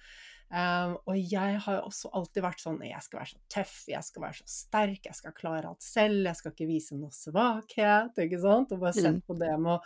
[0.52, 4.22] Um, og jeg har også alltid vært sånn Jeg skal være så tøff, jeg skal
[4.26, 8.40] være så sterk, jeg skal klare alt selv, jeg skal ikke vise noe svakhet, ikke
[8.42, 8.74] sant?
[8.76, 9.22] Og bare sett Mm.
[9.30, 9.78] på det med å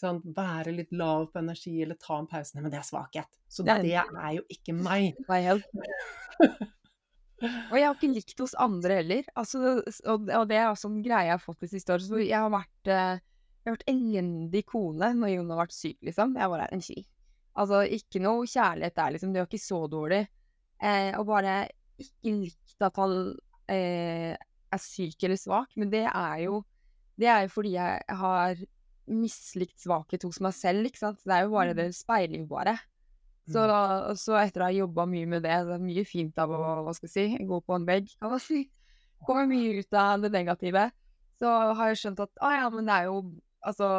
[0.00, 2.54] sant, være litt lav på energi eller ta en pause.
[2.54, 3.28] Nei, men det er svakhet.
[3.52, 5.12] Så det er jo ikke meg.
[7.44, 9.24] Og jeg har ikke likt hos andre heller.
[9.36, 12.08] Altså, og, det er også en greie jeg har fått det siste året.
[12.24, 13.18] Jeg har vært, eh,
[13.60, 16.32] jeg har vært elendig kone når Jon har vært syk, liksom.
[16.38, 17.04] Jeg bare er en ski.
[17.54, 19.32] Altså, ikke noe kjærlighet der, liksom.
[19.32, 20.22] Det var ikke så dårlig.
[20.82, 21.56] Eh, og bare
[22.02, 23.18] ikke likt at han
[23.70, 25.74] eh, er syk eller svak.
[25.78, 26.64] Men det er jo
[27.14, 28.58] Det er jo fordi jeg har
[29.06, 31.20] mislikt svakhet hos meg selv, ikke sant.
[31.22, 32.74] Det er jo bare det speiler jo bare.
[33.44, 36.50] Så, da, så etter å ha jobba mye med det, det er mye fint av
[36.50, 38.62] å hva skal jeg si, gå på en vegg, kan man si,
[39.28, 40.86] kommer mye ut av det negative,
[41.36, 43.18] så har jeg skjønt at å ja, men det er jo
[43.68, 43.90] altså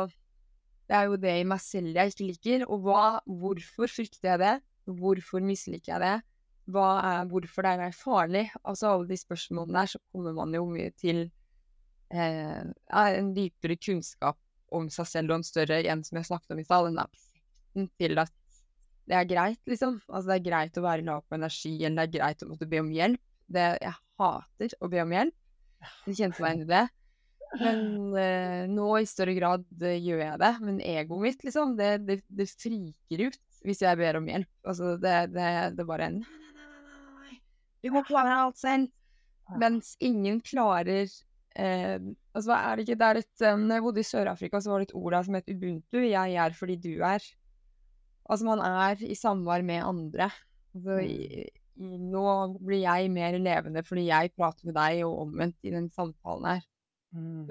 [0.86, 2.66] det er jo det i meg selv jeg ikke liker.
[2.70, 4.56] Og hva, hvorfor frykter jeg det?
[4.86, 6.16] Hvorfor misliker jeg det?
[6.66, 8.46] Er, hvorfor det er farlig?
[8.64, 11.28] Altså alle de spørsmålene der, så kommer man jo mye til
[12.14, 12.64] eh,
[13.02, 14.40] en dypere kunnskap
[14.74, 16.90] om seg selv og en større en som jeg snakket om i stad.
[16.90, 18.34] Den aksepten til at
[19.06, 20.00] det er greit, liksom.
[20.10, 22.70] Altså det er greit å være lav på energi, eller det er greit å måtte
[22.70, 23.22] be om hjelp.
[23.46, 25.36] Det, jeg hater å be om hjelp.
[26.08, 26.86] Jeg kjente meg inn i det.
[27.60, 30.52] Men eh, nå i større grad eh, gjør jeg det.
[30.66, 34.52] Men egoet mitt, liksom, det, det, det friker ut hvis jeg ber om hjelp.
[34.68, 37.40] Altså, det, det, det bare en Nei, nei, nei, nei,
[37.86, 37.94] nei.
[37.94, 38.92] Må klare alt selv.
[39.62, 41.98] Mens ingen klarer eh,
[42.34, 44.72] Altså, hva er det ikke Det er et um, Når jeg bodde i Sør-Afrika, så
[44.72, 46.00] var det et ord der som het ubuntu.
[46.02, 47.28] Jeg er fordi du er.
[48.26, 50.32] Altså, man er i samvær med andre.
[50.74, 51.46] Altså, i,
[51.78, 52.26] i, nå
[52.58, 56.66] blir jeg mer levende fordi jeg prater med deg, og omvendt i den samtalen her.
[57.16, 57.48] Mm.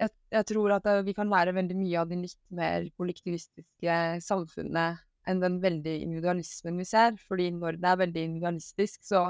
[0.00, 3.96] Jeg, jeg tror at eh, vi kan lære veldig mye av det litt mer kollektivistiske
[4.24, 7.16] samfunnet enn den veldig individualismen vi ser.
[7.28, 9.24] Fordi når det er veldig individualistisk, så,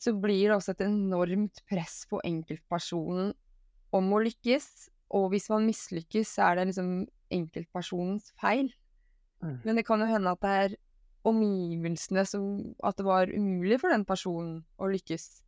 [0.00, 3.32] så blir det også et enormt press på enkeltpersonen
[3.92, 4.70] om å lykkes.
[5.12, 6.94] Og hvis man mislykkes, så er det liksom
[7.32, 8.72] enkeltpersonens feil.
[9.44, 9.58] Mm.
[9.66, 10.80] Men det kan jo hende at det er
[11.26, 12.44] omgivelsene som
[12.82, 15.42] At det var umulig for den personen å lykkes.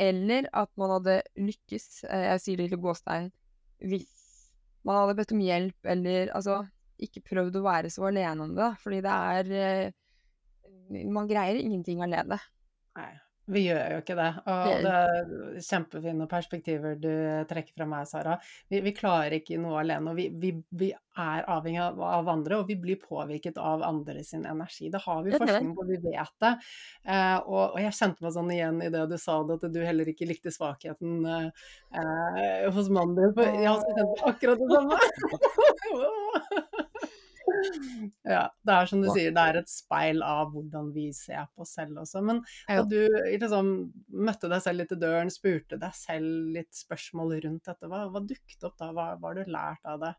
[0.00, 3.28] Eller at man hadde lykkes, eh, jeg sier det i gåstein,
[3.84, 4.10] hvis
[4.84, 6.62] man hadde bedt om hjelp, eller altså
[7.04, 8.70] ikke prøvd å være så alene om det.
[8.82, 9.92] Fordi det er eh,
[10.92, 12.36] Man greier ingenting alene.
[12.98, 13.12] Nei.
[13.46, 14.28] Vi gjør jo ikke det.
[14.48, 17.10] Og det er kjempefine perspektiver du
[17.50, 18.36] trekker fra meg, Sara.
[18.72, 20.12] Vi, vi klarer ikke noe alene.
[20.12, 24.24] og vi, vi, vi, er avhengig av, av, andre, og vi blir påvirket av andre
[24.26, 24.88] sin energi.
[24.90, 26.52] Det har vi forskning på, vi vet det.
[27.06, 30.10] Eh, og, og, jeg kjente meg sånn igjen i det du sa, at du heller
[30.10, 33.36] ikke likte svakheten eh, hos mannen din.
[33.36, 34.96] For jeg har kjent akkurat det samme.
[38.34, 41.64] Ja, det er som du sier, det er et speil av hvordan vi ser på
[41.64, 42.22] oss selv også.
[42.24, 43.72] Men da du liksom
[44.14, 48.22] møtte deg selv litt i døren, spurte deg selv litt spørsmål rundt dette, hva, hva
[48.24, 48.92] dukket opp da?
[48.94, 50.14] Hva, hva har du lært av det?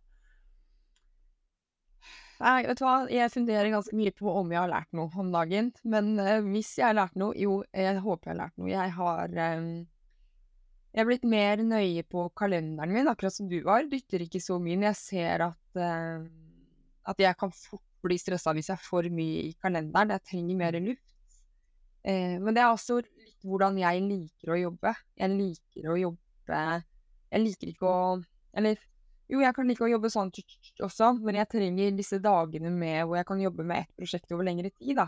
[2.35, 5.29] Nei, vet du hva, jeg funderer ganske mye på om jeg har lært noe om
[5.31, 5.71] dagen.
[5.87, 8.71] Men uh, hvis jeg har lært noe, jo, jeg håper jeg har lært noe.
[8.73, 9.69] Jeg har um,
[10.95, 13.87] jeg er blitt mer nøye på kalenderen min, akkurat som du var.
[13.91, 14.77] Dytter ikke så mye.
[14.79, 16.27] Men jeg ser at uh,
[17.05, 20.13] at jeg kan fort bli stressa hvis jeg er for mye i kalenderen.
[20.15, 21.03] Jeg trenger mer luft.
[22.05, 24.93] Eh, men det er også litt hvordan jeg liker å jobbe.
[25.17, 26.59] Jeg liker å jobbe
[27.33, 28.01] Jeg liker ikke å
[28.53, 28.77] Eller
[29.25, 30.29] jo, jeg kan like å jobbe sånn
[30.85, 34.45] også, men jeg trenger disse dagene med hvor jeg kan jobbe med ett prosjekt over
[34.45, 35.07] lengre tid, da.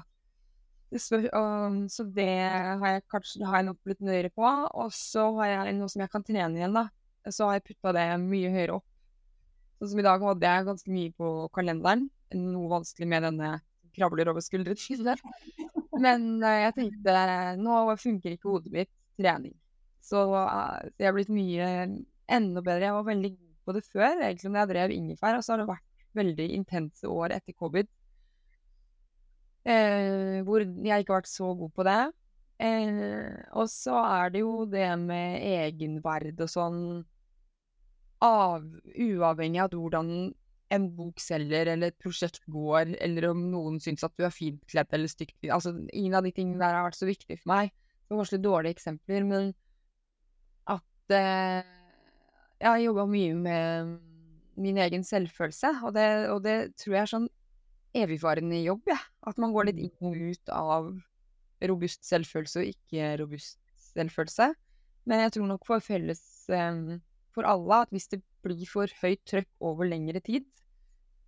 [0.98, 4.48] Spør, um, så det har jeg kanskje har jeg nok blitt nøyere på.
[4.82, 6.88] Og så har jeg noe som jeg kan trene igjen, da.
[7.30, 8.88] Så har jeg putta det mye høyere opp
[9.78, 12.08] Sånn som i dag hadde jeg ganske mye på kalenderen.
[12.34, 13.50] Noe vanskelig med denne
[13.94, 15.18] kravler over skuldrene.
[16.04, 17.18] Men uh, jeg tenkte
[17.62, 19.54] nå funker ikke hodet mitt trening.
[20.02, 21.68] Så uh, jeg har blitt mye
[22.26, 22.88] enda bedre.
[22.88, 25.38] Jeg var veldig god på det før, egentlig når jeg drev ingefær.
[25.38, 25.86] Og så har det vært
[26.18, 27.92] veldig intense år etter covid.
[29.68, 32.02] Uh, hvor jeg ikke har vært så god på det.
[33.54, 36.80] og så er det jo det med egenverd og sånn
[38.24, 38.66] av,
[38.98, 40.12] uavhengig av hvordan
[40.74, 44.60] en bok selger, eller et prosjekt går, eller om noen syns at du er fint
[44.68, 47.72] kledd eller stygt Altså, ingen av de tingene der har vært så viktig for meg.
[48.08, 49.50] Det var kanskje dårlige eksempler, men
[50.68, 51.74] at eh,
[52.58, 53.98] Jeg har jobba mye med
[54.58, 57.28] min egen selvfølelse, og det, og det tror jeg er sånn
[57.98, 58.98] evigvarende jobb, ja.
[59.30, 60.90] At man går litt inn og ut av
[61.70, 63.62] robust selvfølelse og ikke robust
[63.94, 64.50] selvfølelse.
[65.08, 66.98] Men jeg tror nok for felles eh,
[67.38, 70.48] for alle at hvis det blir for høyt trøkk over lengre tid,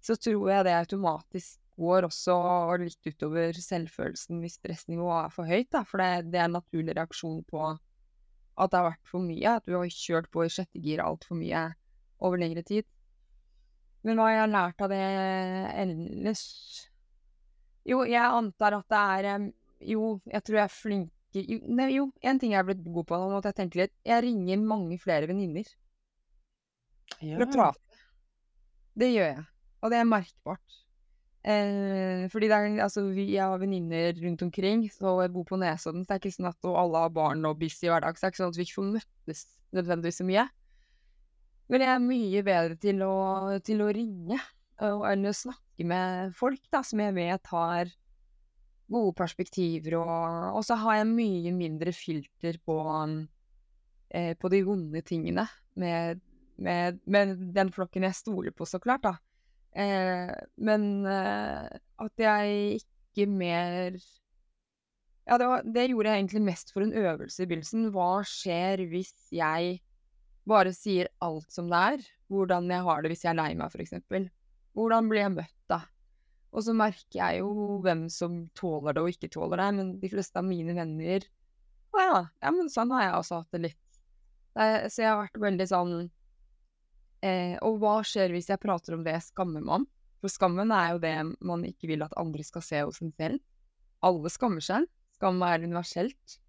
[0.01, 2.35] så tror jeg det automatisk går også
[2.81, 5.69] litt utover selvfølelsen hvis stressnivået er for høyt.
[5.75, 5.83] Da.
[5.87, 9.55] For det, det, er en naturlig reaksjon på at det har vært for mye.
[9.59, 11.67] At du har kjørt på i sjette gir altfor mye
[12.19, 12.87] over lengre tid.
[14.03, 15.05] Men hva jeg har lært av det
[15.75, 16.43] ellers
[17.87, 19.47] Jo, jeg antar at det er
[19.91, 23.37] Jo, jeg tror jeg er flink jo, en ting jeg er blitt god på nå,
[23.37, 25.67] at jeg tenke litt Jeg ringer mange flere venninner
[27.21, 28.03] for å prate.
[28.99, 29.47] Det gjør jeg.
[29.79, 30.79] Og det er merkbart.
[31.39, 36.03] Eh, fordi det er, altså, vi, har venninner rundt omkring, så jeg bor på Nesodden,
[36.03, 38.33] så det er ikke sånn at alle har barn og busy hverdag, så det er
[38.33, 39.45] ikke sånn at vi ikke får møttes
[39.77, 40.45] nødvendigvis så mye.
[41.69, 43.15] Men jeg er mye bedre til å,
[43.63, 44.39] til å ringe
[44.79, 47.91] enn å snakke med folk da, som jeg vet har
[48.89, 52.79] gode perspektiver, og, og så har jeg mye mindre filter på,
[54.09, 55.45] eh, på de vonde tingene.
[55.79, 56.23] Med
[56.59, 59.15] med, med, den flokken jeg stoler på, så klart, da.
[59.79, 60.31] Eh,
[60.65, 61.67] men eh,
[62.01, 63.99] at jeg ikke mer
[65.29, 67.91] Ja, det, var, det, gjorde jeg egentlig mest for en øvelse i begynnelsen.
[67.93, 69.77] Hva skjer hvis jeg
[70.49, 72.07] bare sier alt som det er?
[72.33, 73.93] Hvordan jeg har det hvis jeg er lei meg, f.eks.
[74.73, 75.83] Hvordan blir jeg møtt da?
[76.49, 80.09] Og så merker jeg jo hvem som tåler det og ikke tåler det, men de
[80.09, 81.27] fleste av mine venner
[81.93, 83.99] Å ja, ja, men sånn har jeg også hatt det litt.
[84.57, 85.93] Så jeg har vært veldig sånn
[87.25, 89.87] Eh, og hva skjer hvis jeg prater om det jeg skammer meg om?
[90.19, 91.15] For skammen er jo det
[91.47, 93.39] man ikke vil at andre skal se hos en selv.
[94.05, 94.87] Alle skammer seg.
[95.15, 96.39] Skam er universelt.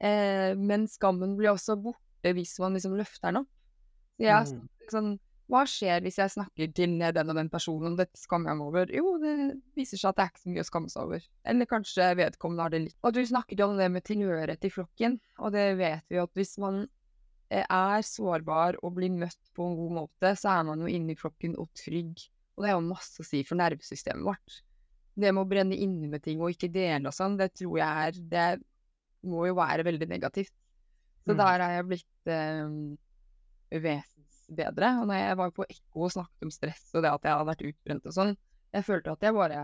[0.00, 3.50] Eh, men skammen blir også borte hvis man liksom løfter den opp.
[4.16, 4.64] Så jeg mm.
[4.92, 5.10] sånn
[5.50, 8.68] Hva skjer hvis jeg snakker til den og den personen om dette skammer jeg meg
[8.68, 8.92] over?
[8.94, 9.32] Jo, det
[9.74, 11.24] viser seg at det er ikke så mye å skamme seg over.
[11.52, 12.96] Eller kanskje vedkommende har det litt.
[13.02, 16.54] Og du snakket om det med tilhørighet i flokken, og det vet vi at hvis
[16.62, 16.84] man
[17.50, 21.56] er sårbar og blir møtt på en god måte, så er man jo inni kroppen
[21.58, 22.22] og trygg.
[22.54, 24.60] Og det er jo masse å si for nervesystemet vårt.
[25.20, 28.06] Det med å brenne inne med ting og ikke dele og sånn, det tror jeg
[28.06, 28.48] er Det
[29.26, 30.54] må jo være veldig negativt.
[31.26, 31.40] Så mm.
[31.42, 34.92] der er jeg blitt eh, vesensbedre.
[35.02, 37.50] Og når jeg var på Ekko og snakket om stress og det at jeg hadde
[37.50, 38.32] vært utbrent og sånn,
[38.70, 39.60] jeg følte at jeg bare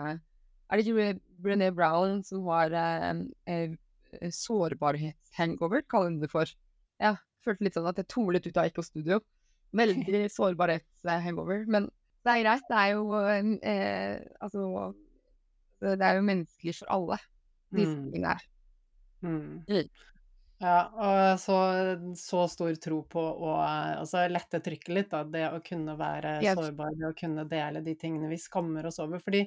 [0.67, 3.77] Er det ikke Brené Brown som var eh, eh,
[4.35, 6.51] sårbarhetshangover, kaller hun det for?
[7.01, 7.17] ja,
[7.47, 9.21] følte litt sånn at jeg tumlet ut av Ekko-studio.
[9.81, 11.65] Veldig sårbarhetshangover.
[11.71, 11.89] Men
[12.27, 12.67] det er greit.
[12.71, 14.67] Det er jo eh, Altså
[15.83, 17.19] Det er jo menneskelig for alle,
[17.75, 17.81] Mm.
[18.13, 18.45] tingene her.
[19.27, 19.65] Mm.
[19.69, 19.89] Mm.
[20.63, 21.57] Ja, og så,
[22.17, 25.25] så stor tro på å altså, lette trykket litt, da.
[25.29, 26.57] Det å kunne være Yes.
[26.57, 29.21] sårbar, det å kunne dele de tingene vi skammer oss over.
[29.21, 29.43] Fordi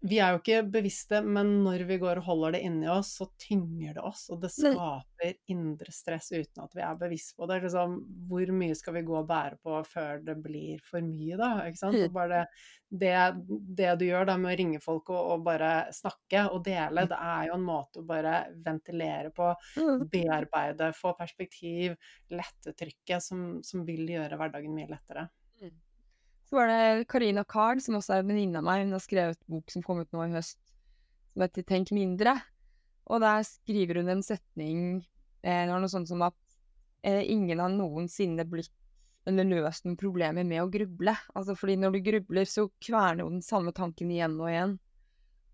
[0.00, 3.26] vi er jo ikke bevisste, men når vi går og holder det inni oss, så
[3.40, 7.58] tynger det oss, og det skaper indre stress uten at vi er bevisst på det.
[7.66, 7.98] Liksom,
[8.30, 11.50] hvor mye skal vi gå og bære på før det blir for mye, da?
[11.68, 11.98] Ikke sant?
[12.06, 12.46] Og bare
[12.90, 13.12] det,
[13.76, 17.18] det du gjør da med å ringe folk og, og bare snakke og dele, det
[17.20, 20.08] er jo en måte å bare ventilere på, Mm.
[20.10, 21.94] bearbeide, få perspektiv,
[22.32, 25.28] lette trykket, som, som vil gjøre hverdagen mye lettere.
[26.50, 28.82] Så var det Karina Carl, som også er en venninne av meg.
[28.82, 30.58] Hun har skrevet bok som kom ut nå i høst,
[31.30, 32.34] som heter Tenk mindre.
[33.06, 34.80] Og der skriver hun en setning
[35.46, 36.36] eh, noe sånt som at
[37.06, 38.74] eh, ingen har noensinne blitt
[39.30, 41.14] eller løst noen problemer med å gruble.
[41.38, 44.76] Altså fordi når du grubler, så kverner jo den samme tanken igjen og igjen.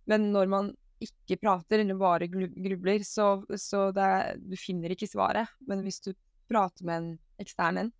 [0.08, 0.72] Men når man
[1.02, 5.52] ikke prater, eller bare grubler, så, så er, du finner ikke svaret.
[5.68, 6.14] Men hvis du
[6.48, 7.94] prater med en ekstern en,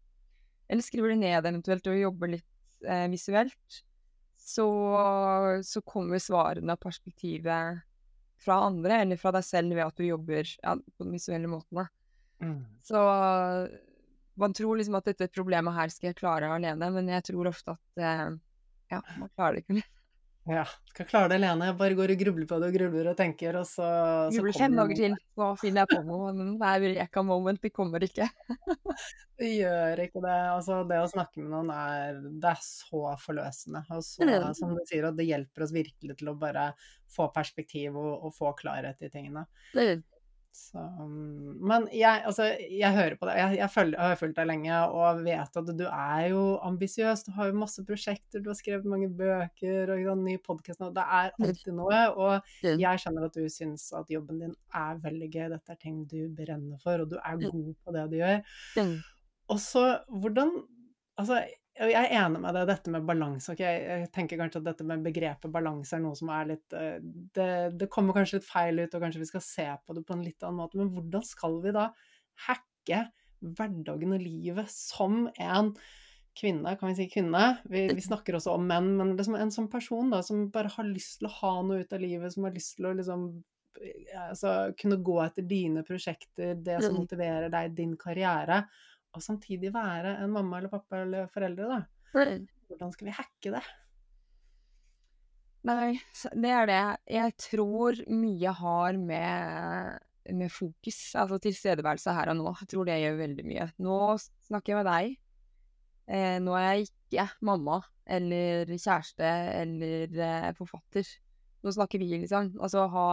[0.71, 2.47] eller skriver det ned eventuelt og jobber litt
[2.85, 3.83] eh, visuelt,
[4.37, 4.67] så,
[5.67, 7.83] så kommer svarene og perspektivet
[8.43, 11.87] fra andre, eller fra deg selv ved at du jobber ja, på den visuelle måten.
[12.45, 12.61] Mm.
[12.85, 13.01] Så
[14.37, 17.75] man tror liksom at dette problemet her skal jeg klare alene, men jeg tror ofte
[17.75, 18.27] at eh,
[18.93, 19.83] ja, man klarer det ikke.
[20.47, 21.67] Ja, skal klare det alene.
[21.73, 23.87] Jeg bare går og grubler på det og grubler og tenker, og så,
[24.31, 26.29] så Grubler fem dager til, så finner jeg på noe.
[26.37, 28.29] Men det er eureka moment, det kommer ikke.
[29.37, 30.35] Det gjør ikke det.
[30.49, 33.83] Altså, det å snakke med noen er, det er så forløsende.
[33.93, 34.55] Og så, Mm.
[34.57, 36.71] som du sier, at det hjelper oss virkelig til å bare
[37.13, 39.45] få perspektiv og, og få klarhet i tingene.
[39.75, 39.99] Det-
[40.57, 40.81] Så,
[41.61, 43.39] men jeg, altså, jeg hører på deg.
[43.43, 47.27] Jeg, jeg, følger, jeg har fulgt deg lenge og vet at du er jo ambisiøs.
[47.27, 50.89] Du har jo masse prosjekter, du har skrevet mange bøker og ny podkast nå.
[50.97, 52.01] Det er alltid noe.
[52.15, 55.45] Og jeg skjønner at du syns at jobben din er veldig gøy.
[55.53, 58.41] Dette er ting du brenner for, og du er god på det du gjør.
[59.53, 60.57] Og så hvordan
[61.17, 61.39] Altså,
[61.77, 63.53] jeg er enig med deg dette med balanse.
[63.53, 63.83] Okay?
[63.85, 66.97] Jeg tenker kanskje at dette med begrepet balanse er noe som er litt eh,
[67.37, 70.17] det, det kommer kanskje litt feil ut, og kanskje vi skal se på det på
[70.17, 70.81] en litt annen måte.
[70.81, 71.91] Men hvordan skal vi da
[72.49, 73.05] hacke
[73.45, 75.75] hverdagen og livet som en
[76.37, 77.45] kvinne, kan vi si kvinne?
[77.69, 80.89] Vi, vi snakker også om menn, men liksom en sånn person da, som bare har
[80.89, 83.29] lyst til å ha noe ut av livet, som har lyst til å liksom
[84.27, 88.63] altså, kunne gå etter dine prosjekter, det som motiverer deg, din karriere,
[89.17, 91.83] og samtidig være en mamma eller pappa eller foreldre, da.
[92.69, 93.65] Hvordan skal vi hacke det?
[95.67, 95.97] Nei,
[96.39, 96.83] det er det.
[97.11, 99.99] Jeg tror mye har med,
[100.31, 102.53] med fokus, altså tilstedeværelse her og nå.
[102.61, 103.69] Jeg tror det gjør veldig mye.
[103.83, 103.97] Nå
[104.47, 105.17] snakker jeg med deg.
[106.07, 111.09] Eh, nå er jeg ikke mamma eller kjæreste eller eh, forfatter.
[111.67, 112.55] Nå snakker vi, liksom.
[112.63, 113.09] Altså ha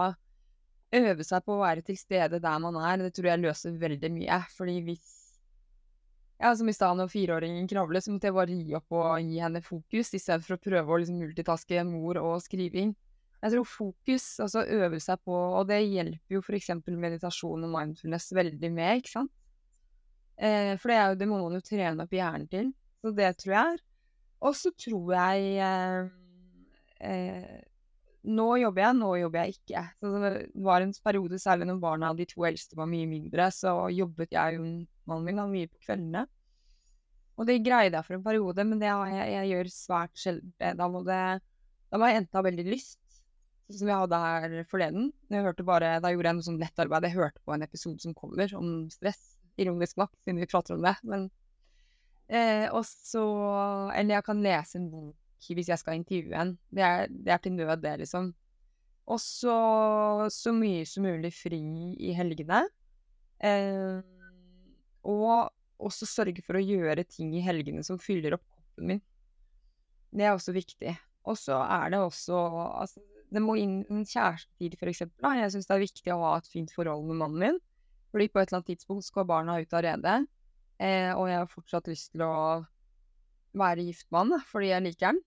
[0.94, 4.10] Øve seg på å være til stede der man er, det tror jeg løser veldig
[4.14, 4.36] mye.
[4.54, 5.08] Fordi hvis
[6.44, 9.40] ja, som i stad når fireåringen kravlet, så måtte jeg bare gi opp og gi
[9.40, 12.92] henne fokus, i stedet for å prøve å liksom multitaske mor og skriving.
[13.44, 16.70] Jeg tror fokus, altså øve seg på Og det hjelper jo f.eks.
[16.88, 19.32] meditasjon og mindfulness veldig med, ikke sant?
[20.36, 22.70] Eh, for det, er jo, det må man jo trene opp hjernen til.
[23.04, 23.82] Så det tror jeg er.
[24.44, 26.08] Og så tror jeg eh,
[27.08, 27.60] eh,
[28.24, 29.84] Nå jobber jeg, nå jobber jeg ikke.
[30.00, 30.32] Så det
[30.64, 34.60] var en periode, særlig når barna, de to eldste, var mye mindre, så jobbet jeg
[34.60, 34.68] og
[35.08, 36.24] min da, mye på kveldene.
[37.34, 40.52] Og det greide jeg for en periode, men det jeg, jeg gjør svært sjelden.
[40.78, 41.20] Da må, det,
[41.90, 43.00] da må jeg enten ha veldig lyst,
[43.66, 45.08] sånn som jeg hadde her forleden.
[45.66, 47.08] Bare, da gjorde jeg noe sånn nettarbeid.
[47.08, 50.86] Jeg hørte på en episode som kommer om stress, ironisk nok, siden vi prater om
[50.86, 50.94] det.
[51.10, 51.26] Men,
[52.28, 53.24] eh, og så
[53.94, 56.54] Eller jeg kan lese en bok hvis jeg skal intervjue en.
[56.72, 58.30] Det er, det er til nød, det, liksom.
[59.12, 59.56] Og så
[60.32, 61.60] så mye som mulig fri
[62.00, 62.62] i helgene.
[63.44, 63.98] Eh,
[65.04, 65.52] og
[65.84, 68.44] også sørge for å gjøre ting i helgene som fyller opp
[68.74, 69.02] kroppen min.
[70.14, 70.94] Det er også viktig.
[71.24, 72.36] Og så er det også
[72.80, 73.00] altså,
[73.32, 75.38] Det må inn en kjærestetid, for eksempel.
[75.40, 77.58] Jeg syns det er viktig å ha et fint forhold med mannen min.
[78.12, 80.26] Fordi på et eller annet tidspunkt skal barna ut av redet.
[80.78, 82.64] Eh, og jeg har fortsatt lyst til å
[83.58, 85.18] være gift med han, fordi jeg liker han.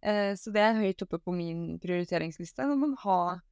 [0.00, 2.64] Eh, så det er høyt oppe på min prioriteringsliste.
[2.64, 3.42] Når man har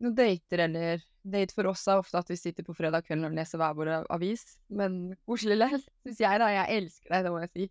[0.00, 3.36] noen dater eller Date for oss er ofte at vi sitter på fredag kvelden og
[3.36, 4.56] leser hver vår avis.
[4.72, 6.48] Men koselig likevel, syns jeg, da.
[6.54, 7.66] Jeg elsker det, det må jeg si.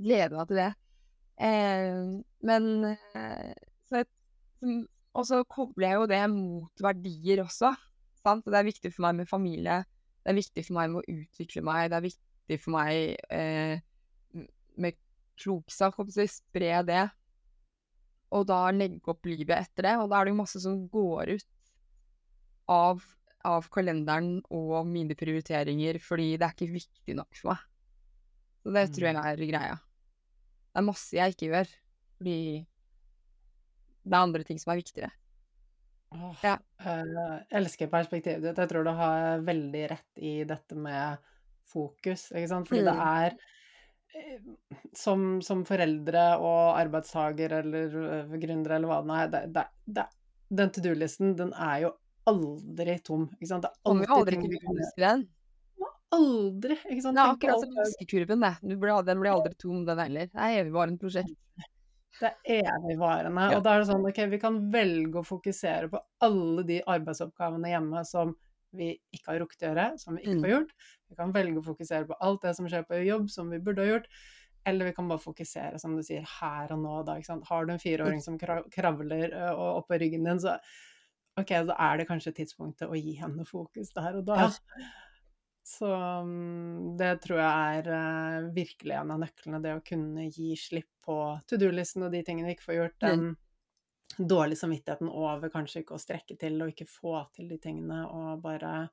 [0.00, 0.70] Gleder meg til det.
[1.40, 2.00] Eh,
[2.44, 2.66] men
[3.88, 4.10] så et,
[5.16, 7.72] Og så kobler jeg jo det mot verdier også.
[8.20, 8.44] Sant?
[8.44, 9.78] Det er viktig for meg med familie,
[10.20, 13.80] Det er viktig for meg med å utvikle meg, det er viktig for meg eh,
[14.76, 14.98] med
[15.40, 17.06] kloksak, å spre det.
[18.36, 19.94] Og da legge opp livet etter det.
[20.02, 21.48] Og da er det jo masse som går ut
[22.70, 23.02] av,
[23.48, 27.66] av kalenderen og mine prioriteringer, fordi det er ikke viktig nok for meg.
[28.62, 29.24] Så det tror jeg Mm.
[29.26, 29.76] er greia.
[30.70, 31.70] Det er masse jeg ikke gjør,
[32.18, 32.36] fordi
[34.04, 35.10] det er andre ting som er viktigere.
[36.12, 36.56] Åh, Ja.
[36.84, 38.56] øh, elsker perspektivet ditt.
[38.58, 41.18] Jeg tror du har veldig rett i dette med
[41.70, 42.68] fokus, ikke sant.
[42.68, 43.06] Fordi det Mm.
[43.06, 43.36] er
[44.12, 44.38] eh,
[44.92, 49.66] som, som foreldre og arbeidstaker eller gründer gründere eller hva det nå er, det, det,
[49.86, 50.06] det,
[50.50, 51.92] den to do-listen, den er jo
[52.26, 53.62] aldri tom, ikke sant.
[53.62, 55.26] Det er alltid aldri ting du kan gjøre.
[56.10, 57.14] Aldri, ikke sant.
[57.16, 58.78] Det er akkurat som det.
[58.80, 60.26] Blir, den blir aldri tom, den heller.
[60.26, 61.36] Det er evigvarende prosjekt.
[62.20, 63.44] Det er evigvarende.
[63.52, 63.56] Ja.
[63.58, 67.70] Og da er det sånn, ok, vi kan velge å fokusere på alle de arbeidsoppgavene
[67.70, 68.34] hjemme som
[68.76, 70.42] vi ikke har rukket å gjøre, som vi ikke Mm.
[70.44, 70.74] har gjort.
[71.08, 73.82] Vi kan velge å fokusere på alt det som skjer på jobb, som vi burde
[73.82, 74.06] ha gjort.
[74.66, 77.16] Eller vi kan bare fokusere, som du sier, her og nå, da.
[77.48, 80.58] Har du en fireåring som kravler og oppå ryggen din, så
[81.38, 84.48] ok, da er det kanskje tidspunktet å gi henne fokus der og da.
[84.48, 84.88] Ja.
[85.70, 90.56] Så mm, det tror jeg er eh, virkelig en av nøklene, det å kunne gi
[90.58, 92.98] slipp på to do-listen og de tingene vi ikke får gjort.
[93.04, 93.30] Den
[94.18, 98.42] dårlige samvittigheten over kanskje ikke å strekke til og ikke få til de tingene, og
[98.42, 98.88] bare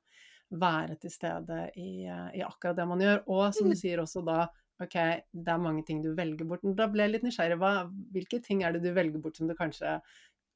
[0.48, 3.22] være til stede i, eh, i akkurat det man gjør.
[3.26, 4.46] Og som du sier også da,
[4.80, 4.96] ok,
[5.32, 6.62] det er mange ting du velger bort.
[6.64, 7.58] Men Da ble jeg litt nysgjerrig.
[7.60, 7.72] Hva,
[8.14, 9.98] hvilke ting er det du velger bort som du kanskje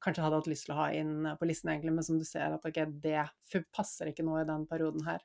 [0.03, 2.55] kanskje hadde hatt lyst til å ha inn på listen, egentlig, men som du ser
[2.55, 3.23] at ok, det
[3.75, 5.23] passer ikke nå i den perioden her.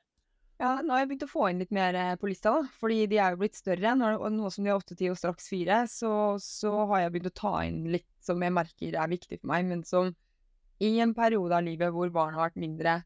[0.59, 2.71] Ja, nå har jeg begynt å få inn litt mer eh, på lista, da.
[2.81, 3.93] Fordi de er jo blitt større.
[4.19, 6.11] Og nå som de er åtte, ti og straks fire, så,
[6.43, 9.69] så har jeg begynt å ta inn litt som jeg merker er viktig for meg,
[9.69, 10.11] men som
[10.83, 13.01] i en periode av livet hvor barn har vært mindre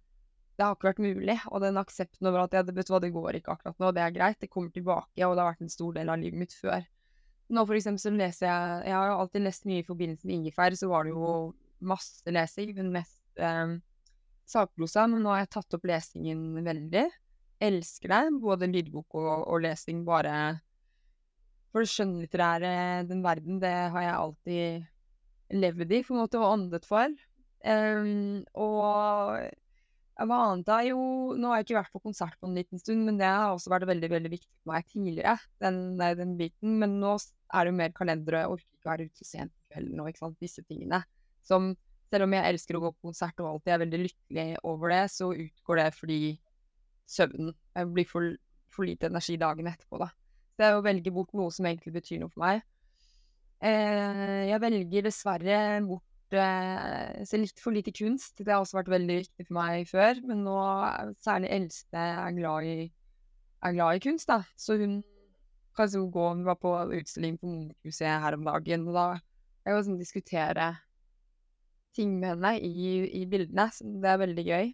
[0.54, 1.38] Det har ikke vært mulig.
[1.50, 3.94] Og den aksepten over at ja, det, vet du hva, det går ikke akkurat nå,
[3.94, 6.42] det er greit, det kommer tilbake, og det har vært en stor del av livet
[6.42, 6.86] mitt før.
[7.54, 10.78] Nå for eksempel så leser jeg Jeg har alltid lest mye i forbindelse med ingefær,
[10.78, 11.26] så var det jo
[11.88, 13.76] masse lesing, men mest eh,
[14.50, 15.08] sakprosa.
[15.10, 17.08] Men nå har jeg tatt opp lesingen veldig.
[17.64, 20.36] Elsker det, både lydbok og, og lesing, bare
[21.74, 22.74] For det skjønnlitterære,
[23.10, 27.14] den verden, det har jeg alltid levd i, på en måte, og åndet for.
[27.64, 29.40] Em, og
[30.22, 30.78] hva annet da?
[30.86, 31.00] Jo,
[31.40, 33.72] nå har jeg ikke vært på konsert på en liten stund, men det har også
[33.74, 36.78] vært veldig veldig viktig for meg tidligere, den, den biten.
[36.84, 39.74] Men nå er det jo mer kalender, og jeg orker ikke være ute sent på
[39.74, 41.02] kvelden og ikke sant, disse tingene.
[41.44, 41.74] Som,
[42.12, 45.04] selv om jeg elsker å gå på konsert og alltid er veldig lykkelig over det,
[45.12, 46.20] så utgår det fordi
[47.14, 48.30] søvnen Jeg blir for,
[48.72, 50.10] for lite energi dagen etterpå, da.
[50.54, 52.64] Så det er å velge bort noe som egentlig betyr noe for meg.
[53.64, 58.38] Eh, jeg velger dessverre bort eh, ser litt for lite kunst.
[58.40, 60.58] Det har også vært veldig viktig for meg før, men nå
[61.24, 62.78] særlig eldste er glad i,
[63.64, 64.42] er glad i kunst, da.
[64.60, 65.02] Så hun
[65.74, 69.06] kan så gå Hun var på utstilling på Munchmuseet her om dagen, og da
[69.66, 70.74] jeg sånn diskutere
[71.96, 73.68] ting med henne i, i bildene.
[73.74, 74.72] Så det er veldig gøy.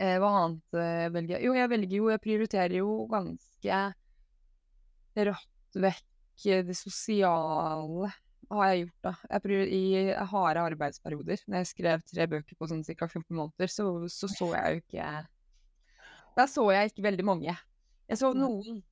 [0.00, 1.44] Eh, hva annet eh, velger jeg?
[1.44, 3.80] Jo, jeg velger jo Jeg prioriterer jo ganske
[5.30, 6.06] rått vekk
[6.40, 8.08] det sosiale
[8.50, 9.12] har jeg gjort, da.
[9.30, 9.82] Jeg I
[10.32, 13.06] harde arbeidsperioder, når jeg skrev tre bøker på sånn ca.
[13.06, 15.10] 14 måneder, så, så så jeg jo ikke
[16.38, 17.54] Da så jeg ikke veldig mange.
[18.10, 18.82] Jeg så noen.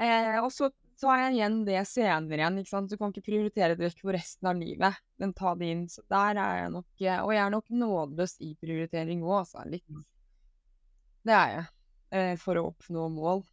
[0.00, 0.70] Eh, og så
[1.00, 2.90] tar jeg igjen det senere igjen, ikke sant.
[2.90, 5.84] Du kan ikke prioritere det vekk for resten av livet, men ta det inn.
[5.92, 9.64] Så der er jeg nok eh, Og jeg er nok nådeløs i prioritering òg, altså.
[9.68, 9.84] Litt.
[11.26, 11.66] Det er jeg.
[12.16, 13.44] Eh, for å oppnå mål.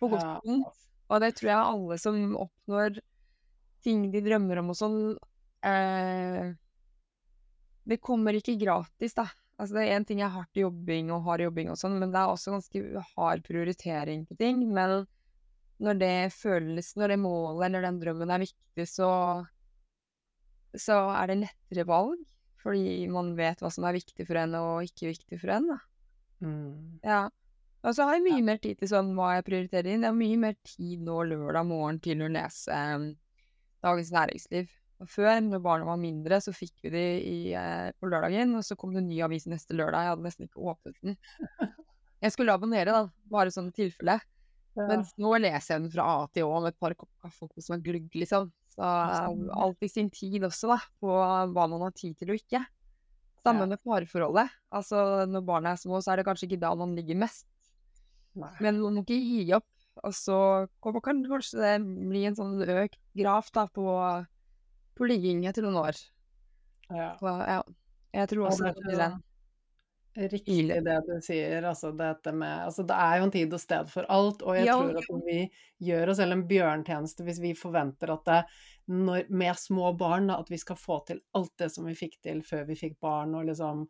[0.00, 0.38] På godt Ja.
[0.44, 0.70] og.
[1.10, 3.00] Og det tror jeg alle som oppnår
[3.82, 4.98] ting de drømmer om og sånn
[5.66, 6.52] eh,
[7.88, 9.24] Det kommer ikke gratis, da.
[9.58, 12.20] Altså det er én ting er hardt jobbing og hard jobbing og sånn, men det
[12.20, 14.62] er også ganske hard prioritering på ting.
[14.72, 15.02] Men
[15.80, 19.10] når det føles, når det målet eller den drømmen er viktig, så
[20.78, 22.20] så er det lettere valg.
[22.60, 25.70] Fordi man vet hva som er viktig for en og ikke viktig for en.
[25.72, 25.78] da.
[26.44, 26.98] Mm.
[27.04, 27.22] Ja.
[27.80, 30.04] Og så har jeg mye mer tid til sånn hva jeg prioriterer inn.
[30.04, 33.06] Jeg har mye mer tid nå lørdag morgen til å lese um,
[33.80, 34.74] Dagens Næringsliv.
[35.00, 38.66] Og før, når barna var mindre, så fikk vi de i, uh, på lørdagen, og
[38.66, 40.04] så kom det en ny avis neste lørdag.
[40.04, 41.16] Jeg hadde nesten ikke åpnet den.
[42.20, 44.18] Jeg skulle abonnere, da, bare sånn tilfelle.
[44.78, 44.86] Ja.
[44.86, 47.50] Mens nå leser jeg den fra A til Å med et par kopper kaffe og
[47.54, 48.50] kose meg glugg, liksom.
[48.70, 52.62] Så alt i sin tid også, da, på hva man har tid til og ikke.
[53.42, 53.66] Samme Ja.
[53.72, 54.50] med parforholdet.
[54.72, 57.46] Altså, når barna er små, så er det kanskje ikke da man ligger mest.
[58.36, 58.50] Nei.
[58.60, 59.66] Men man må ikke gi opp.
[60.04, 61.72] Og så kommer kan kanskje det
[62.08, 63.84] bli en sånn økt graf da på,
[64.94, 65.98] på ligging etter noen år.
[66.94, 67.16] Ja.
[67.18, 67.62] Så, ja.
[68.14, 69.22] Jeg tror Og også det det er blir så- den.
[70.18, 73.90] Riktig det du sier, altså dette med altså det er jo en tid og sted
[73.92, 75.36] for alt, og jeg Ja, tror at vi
[75.86, 78.40] gjør oss selv en bjørntjeneste hvis vi forventer at det
[78.90, 82.16] når, med små barn, da, at vi skal få til alt det som vi fikk
[82.26, 83.84] til før vi fikk barn, og liksom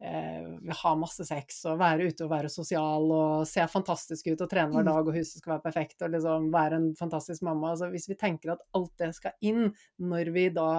[0.00, 0.48] eh,
[0.80, 4.72] ha masse sex og være ute og være sosial og se fantastisk ut og trene
[4.78, 4.88] hver Mm.
[4.88, 7.74] dag og huset skal være perfekt og liksom være en fantastisk mamma.
[7.74, 9.66] Altså hvis vi tenker at alt det skal inn
[10.00, 10.70] når vi da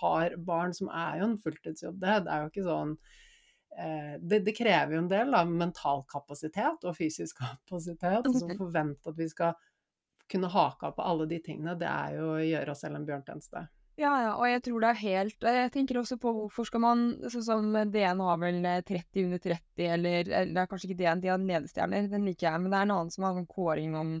[0.00, 2.96] har barn, som er jo en fulltidsjobb, det, det er jo ikke sånn
[3.70, 8.26] det, det, krever jo en del av mental kapasitet og fysisk kapasitet.
[8.26, 9.54] Og så forvente at vi skal
[10.30, 13.06] kunne hake av på alle de tingene, det er jo å gjøre oss selv en
[13.08, 13.64] bjørntjeneste.
[14.00, 17.00] Ja, ja, og jeg tror det er helt Jeg tenker også på hvorfor skal man
[17.28, 21.20] Sånn som DN har vel 30 under 30, eller, eller det er kanskje ikke DN,
[21.20, 23.98] de har ledestjerner, den liker jeg, men det er en annen som har en kåring
[23.98, 24.14] om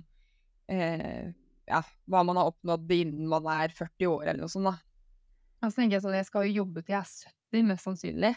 [0.74, 1.30] eh,
[1.70, 1.80] ja,
[2.10, 4.76] hva man har oppnådd innen man er 40 år, eller noe sånt, da.
[5.60, 8.34] Altså, tenker jeg sånn, jeg skal jo jobbe til jeg er 70, mest sannsynlig.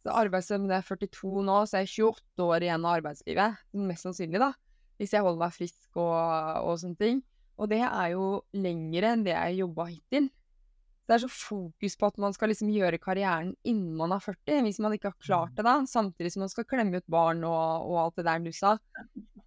[0.00, 4.40] Så arbeidsevne er 42 nå, så jeg er 28 år igjen av arbeidslivet, mest sannsynlig,
[4.40, 4.52] da.
[5.00, 6.16] Hvis jeg holder meg frisk og,
[6.64, 7.20] og sånne ting.
[7.60, 8.26] Og det er jo
[8.56, 10.30] lengre enn det jeg jobba hittil.
[11.10, 14.60] Det er så fokus på at man skal liksom gjøre karrieren innen man er 40,
[14.62, 17.88] hvis man ikke har klart det da, samtidig som man skal klemme ut barn og,
[17.90, 18.76] og alt det der du sa.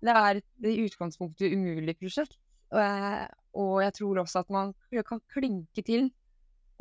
[0.04, 2.36] Det er et i utgangspunktet umulig prosjekt.
[2.74, 3.30] Og jeg,
[3.64, 4.74] og jeg tror også at man
[5.08, 6.10] kan klinke til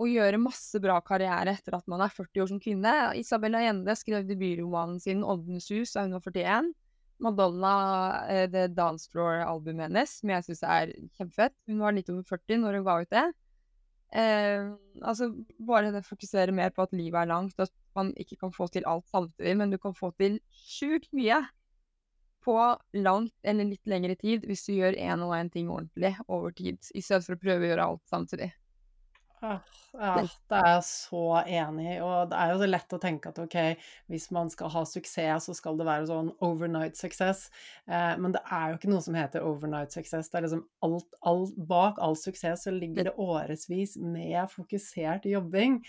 [0.02, 2.94] og gjøre masse bra karriere etter at man er 40 år som kvinne.
[3.18, 6.72] Isabel Allende skrev debutromanen sin Oddens hus' da hun var 41.
[7.22, 7.74] Madonna,
[8.26, 11.54] eh, det Dance Floor-albumet hennes, som jeg syns er kjempefett.
[11.70, 13.26] Hun var litt over 40 når hun ga ut det.
[14.12, 15.30] Eh, altså,
[15.62, 18.84] bare det fokusere mer på at livet er langt, at man ikke kan få til
[18.90, 21.38] alt samtidig, men du kan få til sjukt mye
[22.42, 22.56] på
[22.98, 26.80] langt eller litt lengre tid hvis du gjør én og én ting ordentlig over tid,
[26.90, 28.50] i stedet for å prøve å gjøre alt samtidig.
[29.42, 31.96] Ja, det er jeg så enig i.
[32.04, 33.56] Og det er jo så lett å tenke at ok,
[34.12, 37.48] hvis man skal ha suksess, så skal det være sånn overnight success.
[37.90, 40.30] Eh, men det er jo ikke noe som heter overnight success.
[40.30, 45.80] Det er liksom alt, alt Bak all suksess så ligger det årevis med fokusert jobbing.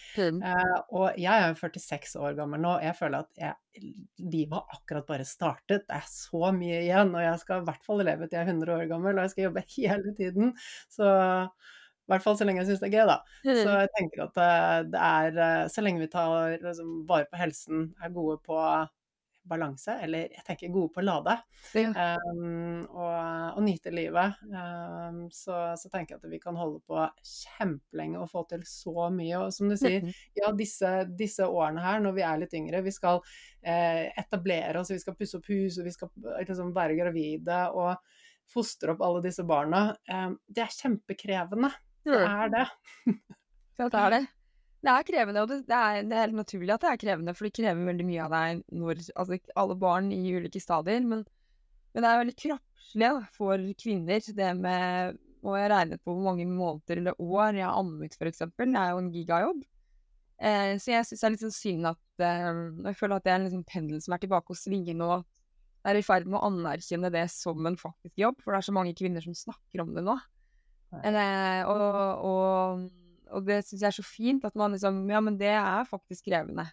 [0.42, 3.94] Eh, og jeg er jo 46 år gammel nå, og jeg føler at jeg,
[4.34, 5.86] livet har akkurat bare startet.
[5.88, 8.52] Det er så mye igjen, og jeg skal i hvert fall leve til jeg er
[8.58, 10.54] 100 år gammel, og jeg skal jobbe hele tiden.
[10.92, 11.14] Så
[12.04, 13.20] i hvert fall så lenge jeg syns det er gøy, da.
[13.46, 14.42] Så jeg tenker at
[14.92, 18.58] det er Så lenge vi tar liksom, vare på helsen, er gode på
[19.48, 21.36] balanse, eller jeg tenker gode på å lade,
[21.76, 21.90] Ja.
[22.32, 27.04] um, og, og, nyte livet, um, så, så, tenker jeg at vi kan holde på
[27.28, 29.42] kjempelenge og få til så mye.
[29.42, 30.08] Og som du sier,
[30.40, 33.20] ja, disse, disse årene her, når vi er litt yngre, vi skal
[33.62, 37.98] eh, etablere oss, vi skal pusse opp hus, og vi skal liksom, være gravide og
[38.54, 39.90] fostre opp alle disse barna.
[40.08, 41.74] Um, det er kjempekrevende.
[42.04, 42.70] Det er det.
[43.74, 44.26] Det er det.
[44.84, 47.34] Det er krevende, og det, det, er, det, er, helt naturlig at det er krevende,
[47.34, 51.22] for det krever veldig mye av deg når Altså alle barn i ulike stadier, men,
[51.96, 56.48] men det er veldig kroppslig for kvinner, det med Og jeg regnet på hvor mange
[56.50, 58.76] måneder eller år jeg har ammet, eksempel.
[58.76, 59.64] Det er jo en gigajobb.
[60.44, 62.48] Eh, så jeg syns det er litt sånn synd at eh,
[62.90, 65.10] Jeg føler at det er en liksom pendel som er tilbake og svinger nå.
[65.84, 68.68] Jeg er i ferd med å anerkjenne det som en faktisk jobb, for det er
[68.68, 70.16] så mange kvinner som snakker om det nå.
[71.02, 72.84] Eller, og, og,
[73.32, 76.30] og, det syns jeg er så fint at man liksom Ja, men det er faktisk
[76.30, 76.68] krevende.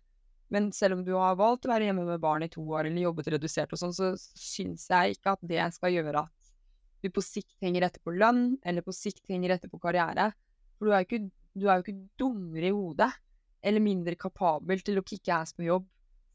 [0.51, 3.07] Men selv om du har valgt å være hjemme med barn i to år eller
[3.07, 6.41] jobbet redusert og sånn, så syns jeg ikke at det skal gjøre at
[7.01, 10.31] du på sikt henger etter på lønn, eller på sikt henger etter på karriere.
[10.77, 11.21] For du er jo ikke,
[11.62, 13.09] er jo ikke dummere i hodet,
[13.64, 15.87] eller mindre kapabel til å kicke ass på jobb,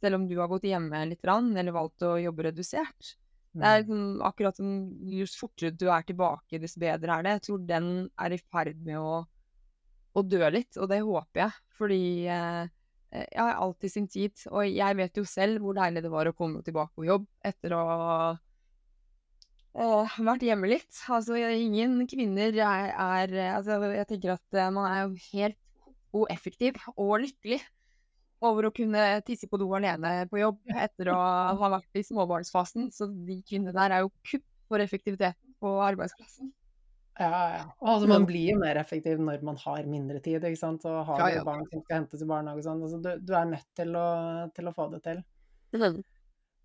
[0.02, 3.16] selv om du har gått hjemme litt, eller valgt å jobbe redusert.
[3.56, 4.72] Det er liksom, akkurat som
[5.16, 7.36] jo fortere du er tilbake, dess bedre er det.
[7.38, 7.90] Jeg tror den
[8.20, 9.20] er i ferd med å,
[10.16, 11.60] å dø litt, og det håper jeg.
[11.76, 12.02] Fordi
[12.32, 12.64] eh,
[13.16, 16.36] jeg har alltid sin tid, og jeg vet jo selv hvor deilig det var å
[16.36, 18.18] komme tilbake på jobb etter å ha
[19.76, 20.92] eh, vært hjemme litt.
[21.08, 25.62] Altså, ingen kvinner er, er Altså, jeg tenker at man er jo helt
[26.16, 27.60] og effektiv og lykkelig
[28.44, 31.18] over å kunne tisse på do alene på jobb etter å
[31.62, 32.92] ha vært i småbarnsfasen.
[32.94, 36.52] Så de kvinnene der er jo kupp for effektiviteten på arbeidsplassen.
[37.16, 37.62] Ja, ja.
[37.80, 40.84] Altså, man blir jo mer effektiv når man har mindre tid, ikke sant.
[40.90, 41.46] Og har Ja, ja.
[41.48, 42.84] barn som skal hentes i barnehage og sånn.
[42.84, 44.08] Altså, du, du er nødt til å,
[44.58, 45.24] til å få det til.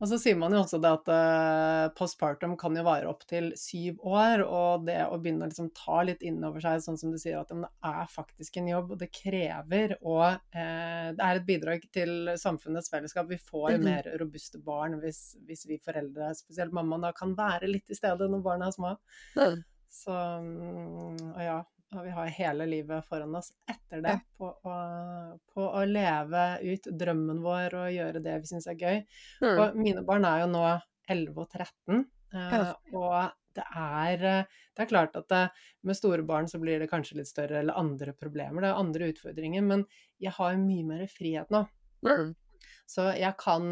[0.00, 3.98] Og så sier man jo også det at uh, postpartum kan jo vare opptil syv
[4.08, 7.18] år, og det å begynne å liksom ta litt inn over seg, sånn som du
[7.20, 10.24] sier, at det er faktisk en jobb, og det krever og
[10.56, 13.28] eh, Det er et bidrag til samfunnets fellesskap.
[13.28, 13.84] Vi får Mhm.
[13.84, 18.30] mer robuste barn hvis, hvis vi foreldre, spesielt mammaen, da kan være litt i stedet
[18.30, 18.94] når barna er små.
[19.90, 21.60] Så mm, Og ja,
[21.96, 24.76] og vi har hele livet foran oss etter det, på å,
[25.50, 29.02] på å leve ut drømmen vår og gjøre det vi syns er gøy.
[29.42, 29.56] Mm.
[29.56, 30.64] Og mine barn er jo nå
[31.10, 32.04] 11 og 13,
[32.38, 33.16] eh, og
[33.58, 35.42] det er, det er klart at det,
[35.82, 39.10] med store barn så blir det kanskje litt større eller andre problemer, det er andre
[39.10, 39.82] utfordringer, men
[40.22, 41.64] jeg har mye mer frihet nå.
[42.06, 42.30] Mm.
[42.90, 43.66] Så jeg kan,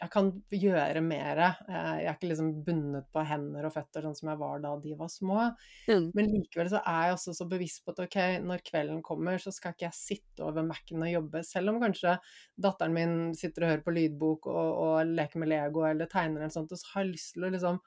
[0.00, 1.40] jeg kan gjøre mer.
[1.70, 4.96] Jeg er ikke liksom bundet på hender og føtter sånn som jeg var da de
[4.98, 5.44] var små.
[5.86, 6.08] Mm.
[6.16, 9.52] Men likevel så er jeg også så bevisst på at ok, når kvelden kommer, så
[9.54, 11.44] skal ikke jeg sitte over Mac-en og jobbe.
[11.46, 12.16] Selv om kanskje
[12.58, 16.56] datteren min sitter og hører på lydbok og, og leker med Lego eller tegner eller
[16.56, 17.80] sånt, og så har jeg lyst til å liksom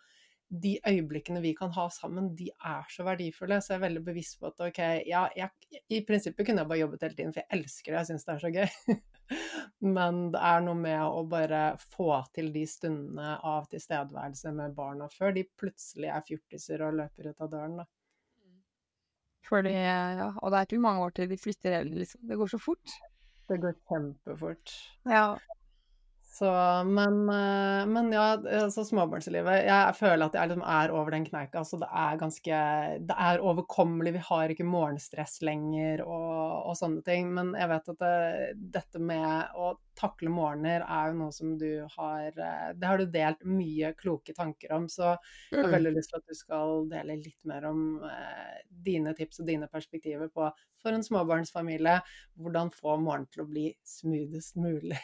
[0.52, 3.60] de øyeblikkene vi kan ha sammen, de er så verdifulle.
[3.60, 6.82] Så jeg er veldig bevisst på at ok, ja, jeg, i prinsippet kunne jeg bare
[6.86, 9.00] jobbet hele tiden, for jeg elsker det, jeg syns det er så gøy.
[9.82, 11.62] Men det er noe med å bare
[11.94, 17.32] få til de stundene av tilstedeværelse med barna før de plutselig er fjortiser og løper
[17.32, 17.88] ut av døren, da.
[19.52, 22.22] Fordi, ja, og det er ikke mange år til de flytter heller, liksom.
[22.30, 22.94] Det går så fort.
[23.50, 24.76] Det går kjempefort.
[25.12, 25.26] Ja.
[26.42, 28.32] Så, men, eh, men ja,
[28.64, 31.62] altså småbarnslivet Jeg føler at jeg liksom er over den kneika.
[31.68, 32.62] Så det er ganske
[33.12, 34.16] Det er overkommelig.
[34.16, 37.30] Vi har ikke morgenstress lenger og, og sånne ting.
[37.38, 38.16] Men jeg vet at det,
[38.74, 43.06] dette med å takle morgener er jo noe som du har eh, Det har du
[43.14, 44.88] delt mye kloke tanker om.
[44.90, 45.76] Så jeg har Mm.
[45.78, 49.70] veldig lyst til at du skal dele litt mer om eh, dine tips og dine
[49.72, 50.50] perspektiver på
[50.82, 52.00] for en småbarnsfamilie,
[52.42, 54.98] hvordan få morgenen til å bli smoothest mulig.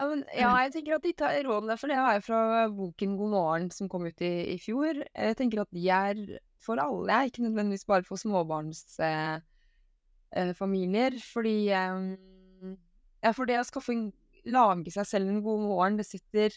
[0.00, 2.40] Ja, men, ja, jeg tenker at de tar rådene, for det har jeg fra
[2.74, 4.98] boken God morgen som kom ut i, i fjor.
[5.14, 6.24] Jeg tenker at de er
[6.60, 11.14] for alle, ikke nødvendigvis bare for småbarnsfamilier.
[11.14, 11.96] Eh, fordi eh,
[13.22, 14.06] Ja, for det å skaffe en,
[14.48, 16.54] lage seg selv en god morgen, det sitter,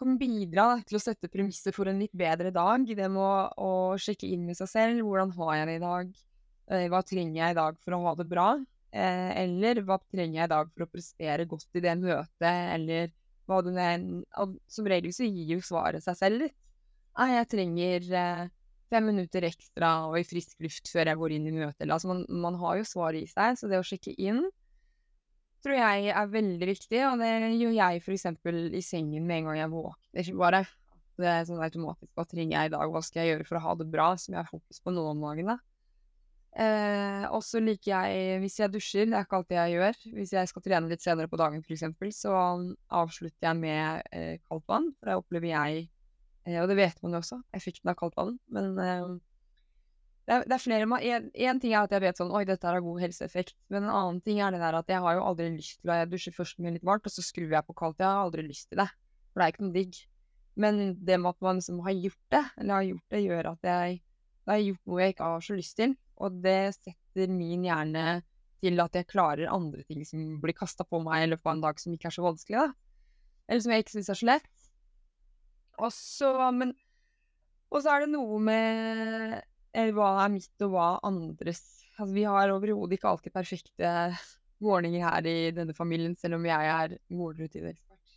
[0.00, 2.86] kan bidra til å sette premisser for en litt bedre dag.
[2.88, 5.02] Det med å, å sjekke inn med seg selv.
[5.04, 6.12] Hvordan har jeg det i dag?
[6.70, 8.46] Eh, Hva trenger jeg i dag for å ha det bra?
[8.90, 13.12] Eh, eller hva trenger jeg i dag for å prestere godt i det møtet, eller
[13.46, 14.02] hva det er
[14.70, 16.56] Som regel så gir jo svaret seg selv litt.
[17.18, 18.42] Nei, jeg trenger eh,
[18.90, 21.86] fem minutter ekstra og i frisk luft før jeg går inn i møtet.
[21.90, 24.42] Altså man, man har jo svaret i seg, så det å sjekke inn
[25.64, 29.58] tror jeg er veldig viktig, og det gjør jeg eksempel i sengen med en gang
[29.60, 30.30] jeg våkner.
[30.40, 30.62] Bare
[31.20, 33.64] det er sånn automatisk hva trenger jeg i dag, hva skal jeg gjøre for å
[33.66, 35.58] ha det bra, som jeg har på nå om da.
[36.50, 40.32] Eh, og så liker jeg, hvis jeg dusjer, det er ikke alltid jeg gjør, hvis
[40.34, 42.34] jeg skal trene litt senere på dagen eksempel, så
[42.88, 45.84] avslutter jeg med eh, kaldt vann, for da opplever jeg,
[46.48, 49.06] eh, og det vet man jo også, effekten av kaldt vann, men eh,
[50.30, 50.86] det er, det er flere
[51.34, 53.56] Én ting er at jeg vet sånn Oi, dette har god helseeffekt.
[53.66, 55.96] Men en annen ting er det der at jeg har jo aldri lyst til å
[55.98, 57.98] Jeg dusjer først med litt varmt, og så skrur jeg på kaldt.
[57.98, 58.86] Jeg har aldri lyst til det.
[59.32, 59.98] For det er ikke noe digg.
[60.62, 63.68] Men det med at man liksom har gjort det, eller har gjort det, gjør at
[63.72, 63.98] jeg
[64.40, 65.98] Da har jeg gjort noe jeg ikke har så lyst til.
[66.22, 68.06] Og det setter min hjerne
[68.62, 71.66] til at jeg klarer andre ting som blir kasta på meg i løpet av en
[71.66, 72.70] dag som ikke er så vanskelig, da.
[73.50, 74.66] Eller som jeg ikke syns er så lett.
[75.80, 76.76] Og så Men
[77.70, 82.48] Og så er det noe med hva er mitt og hva andres Altså, vi har
[82.48, 83.90] overhodet ikke alltid perfekte
[84.64, 88.14] morgener her i denne familien, selv om jeg er morgenrutineekspert.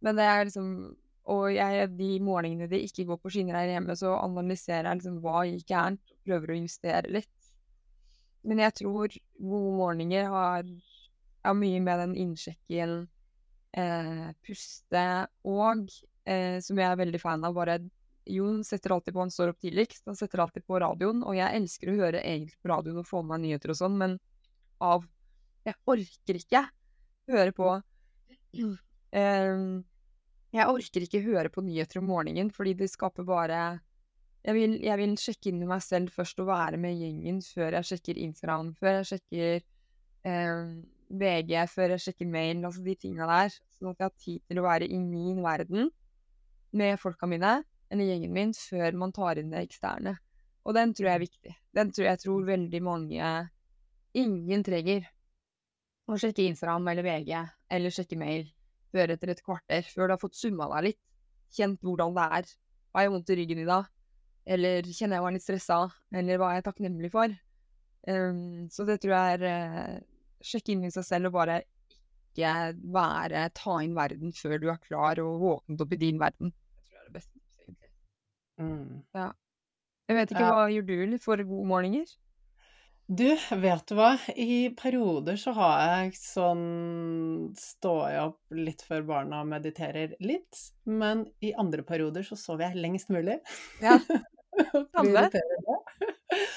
[0.00, 0.96] Men det er liksom
[1.30, 5.18] Og jeg, de morgenene det ikke går på skinner her hjemme, så analyserer jeg liksom
[5.22, 7.50] hva gikk gærent, prøver å justere litt.
[8.42, 10.70] Men jeg tror gode morgener har,
[11.44, 12.94] har mye med den innsjekken,
[13.76, 15.04] eh, puste
[15.44, 15.92] og,
[16.24, 17.78] eh, som jeg er veldig fan av, bare
[18.30, 20.04] Jon setter alltid på Han står opp tidligst.
[20.06, 23.22] Han setter alltid på radioen, og jeg elsker å høre egentlig på radioen og få
[23.22, 24.18] med meg nyheter og sånn, men
[24.80, 25.06] av
[25.66, 26.64] Jeg orker ikke
[27.30, 28.74] høre på um,
[30.56, 33.60] Jeg orker ikke høre på nyheter om morgenen, fordi det skaper bare
[34.40, 37.76] jeg vil, jeg vil sjekke inn i meg selv først og være med gjengen før
[37.76, 39.58] jeg sjekker Instagram, før jeg sjekker
[40.30, 40.62] eh,
[41.20, 43.58] VG, før jeg sjekker mail, altså de tinga der.
[43.76, 45.90] Sånn at jeg har tid til å være i min verden
[46.72, 47.58] med folka mine,
[47.90, 50.14] eller gjengen min, før man tar inn det eksterne.
[50.66, 51.54] Og den tror jeg er viktig.
[51.76, 53.32] Den tror jeg tror veldig mange
[54.18, 55.04] Ingen trenger
[56.10, 57.30] å sjekke Instagram eller VG
[57.70, 58.48] eller sjekke mail
[58.90, 61.00] før etter et kvarter, før du har fått summa deg litt,
[61.54, 62.48] kjent hvordan det er.
[62.90, 63.86] Har jeg vondt i ryggen i dag?
[64.50, 65.78] Eller kjenner jeg var litt stressa?
[66.10, 67.36] Eller hva er jeg takknemlig for?
[68.08, 70.00] Um, så det tror jeg er uh,
[70.40, 71.58] Sjekke inn i seg selv og bare
[72.30, 72.52] ikke
[72.94, 76.50] være Ta inn verden før du er klar og våknet opp i din verden.
[76.50, 77.39] Det tror jeg er det beste.
[78.60, 79.02] Mm.
[79.16, 80.52] Jeg vet ikke, Ja.
[80.56, 82.10] hva gjør du for gode morgener?
[83.10, 83.24] Du,
[83.58, 84.12] vet du hva?
[84.38, 91.24] I perioder så har jeg sånn Står jeg opp litt før barna mediterer litt, men
[91.42, 93.40] i andre perioder så sover jeg lengst mulig.
[93.82, 93.96] Ja,
[94.94, 95.24] samme.
[95.32, 95.42] det.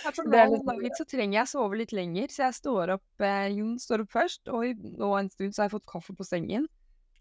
[0.04, 3.26] Ja, for nå om dagen så trenger jeg sove litt lenger, så jeg står opp
[3.26, 6.28] eh, Jon står opp først, og nå en stund så har jeg fått kaffe på
[6.28, 6.68] sengen.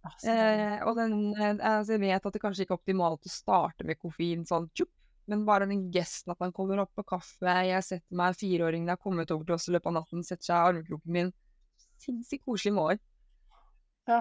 [0.03, 0.17] Ah.
[0.27, 3.87] Eh, og den, eh, altså jeg vet at det kanskje ikke er optimalt å starte
[3.87, 4.91] med koffein sånn tjupp,
[5.31, 8.99] men bare den gesten at han kommer opp på kaffe, jeg setter meg fireåringen har
[8.99, 11.31] kommet over til oss i løpet av natten, setter seg i armkroken min.
[12.03, 13.03] Sinnssykt koselig morgen.
[14.11, 14.19] Ja,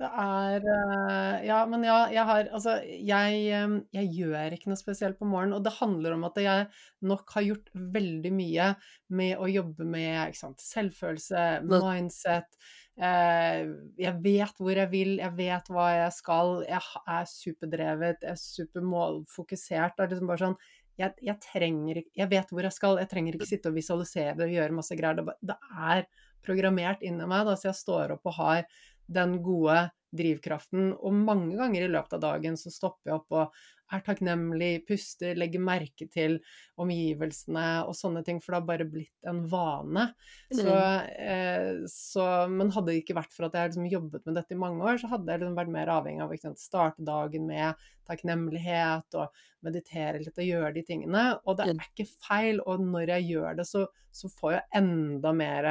[0.00, 4.80] det er eh, Ja, men ja, jeg har Altså, jeg, eh, jeg gjør ikke noe
[4.80, 6.68] spesielt på morgenen, og det handler om at jeg
[7.06, 8.70] nok har gjort veldig mye
[9.14, 12.58] med å jobbe med ikke sant, selvfølelse, mindset.
[12.94, 13.64] Eh,
[13.98, 16.54] jeg vet hvor jeg vil, jeg vet hva jeg skal.
[16.68, 19.96] Jeg er superdrevet, jeg er supermålfokusert.
[19.96, 20.58] Det er liksom bare sånn
[20.94, 24.54] jeg, jeg trenger Jeg vet hvor jeg skal, jeg trenger ikke sitte og visualisere og
[24.54, 25.18] gjøre masse greier.
[25.18, 26.06] Det, det er
[26.44, 28.64] programmert inni meg, da, så jeg står opp og har
[29.10, 30.92] den gode drivkraften.
[30.94, 35.36] Og mange ganger i løpet av dagen så stopper jeg opp og er takknemlig, puster,
[35.38, 36.38] legger merke til
[36.80, 40.06] omgivelsene og sånne ting, for det har bare blitt en vane.
[40.52, 40.76] Så,
[41.20, 44.60] eh, så, men hadde det ikke vært for at jeg liksom jobbet med dette i
[44.60, 49.18] mange år, så hadde jeg liksom vært mer avhengig av å starte dagen med takknemlighet
[49.20, 51.26] og meditere litt og gjøre de tingene.
[51.44, 55.34] Og det er ikke feil, og når jeg gjør det, så, så får jeg enda
[55.36, 55.70] mer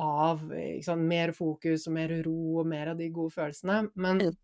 [0.00, 0.46] av
[0.84, 3.82] sant, mer fokus og mer ro og mer av de gode følelsene.
[3.94, 4.36] Men Mm.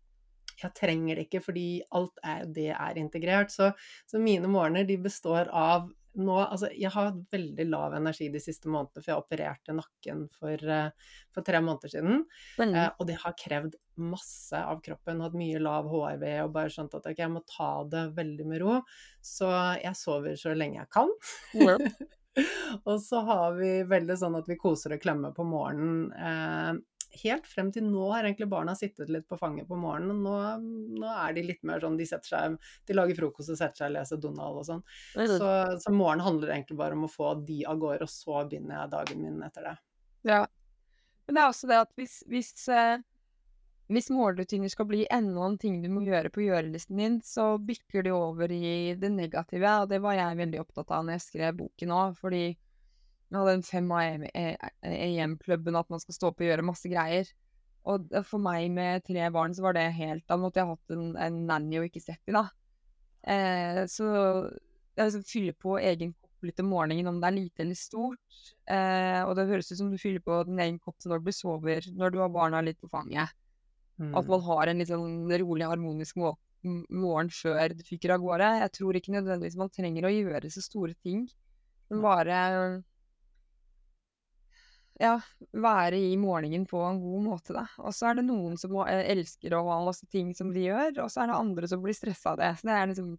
[0.65, 3.53] Jeg trenger det ikke, fordi alt er, det er integrert.
[3.53, 3.71] Så,
[4.09, 8.39] så mine morgener de består av nå, altså Jeg har hatt veldig lav energi de
[8.41, 12.23] siste månedene, for jeg opererte nakken for, eh, for tre måneder siden.
[12.57, 12.73] Mm.
[12.73, 15.21] Eh, og det har krevd masse av kroppen.
[15.21, 18.63] Hatt mye lav HRV og bare skjønt at okay, jeg må ta det veldig med
[18.63, 18.79] ro.
[19.21, 21.13] Så jeg sover så lenge jeg kan.
[21.53, 21.77] Ja.
[22.89, 26.07] og så har vi veldig sånn at vi koser og klemmer på morgenen.
[26.17, 30.13] Eh, helt frem til nå har egentlig barna sittet litt på fanget på morgenen.
[30.15, 32.57] Og nå, nå er de litt mer sånn De setter seg,
[32.87, 34.85] de lager frokost og setter seg og leser Donald og sånn.
[35.15, 35.51] Så,
[35.83, 38.93] så morgenen handler egentlig bare om å få de av gårde, og så begynner jeg
[38.95, 39.75] dagen min etter det.
[40.27, 40.41] Ja.
[41.27, 43.01] Men det er også det at hvis, hvis, eh,
[43.91, 48.07] hvis morgenrutiner skal bli enda en ting du må gjøre på gjørelisten din, så bykker
[48.07, 51.59] det over i det negative, og det var jeg veldig opptatt av når jeg skrev
[51.59, 52.45] boken òg, fordi
[53.31, 53.91] jeg hadde en 5
[54.83, 57.29] AM-klubben at man skal stå opp og gjøre masse greier.
[57.87, 61.05] Og for meg med tre barn så var det helt Da måtte jeg hatt en,
[61.23, 62.45] en nanny og ikke Steffi, da.
[63.27, 64.07] Eh, så
[64.97, 68.41] jeg liksom fyller på egen kopp litt om morgenen, om det er lite eller stort.
[68.69, 71.87] Eh, og det høres ut som du fyller på din egen kopp når du sover,
[71.95, 73.31] når du har barna litt på fanget.
[73.97, 74.29] At Mm.
[74.29, 78.49] man har en litt sånn rolig, harmonisk må morgen før du fyker av gårde.
[78.61, 81.23] Jeg tror ikke nødvendigvis man trenger å gjøre så store ting,
[81.89, 82.83] men bare
[84.99, 85.13] ja,
[85.53, 87.65] være i morgenen på en god måte, da.
[87.83, 91.03] Og så er det noen som eh, elsker å ha masse ting som de gjør,
[91.03, 92.51] og så er det andre som blir stressa av det.
[92.59, 93.11] Så det er liksom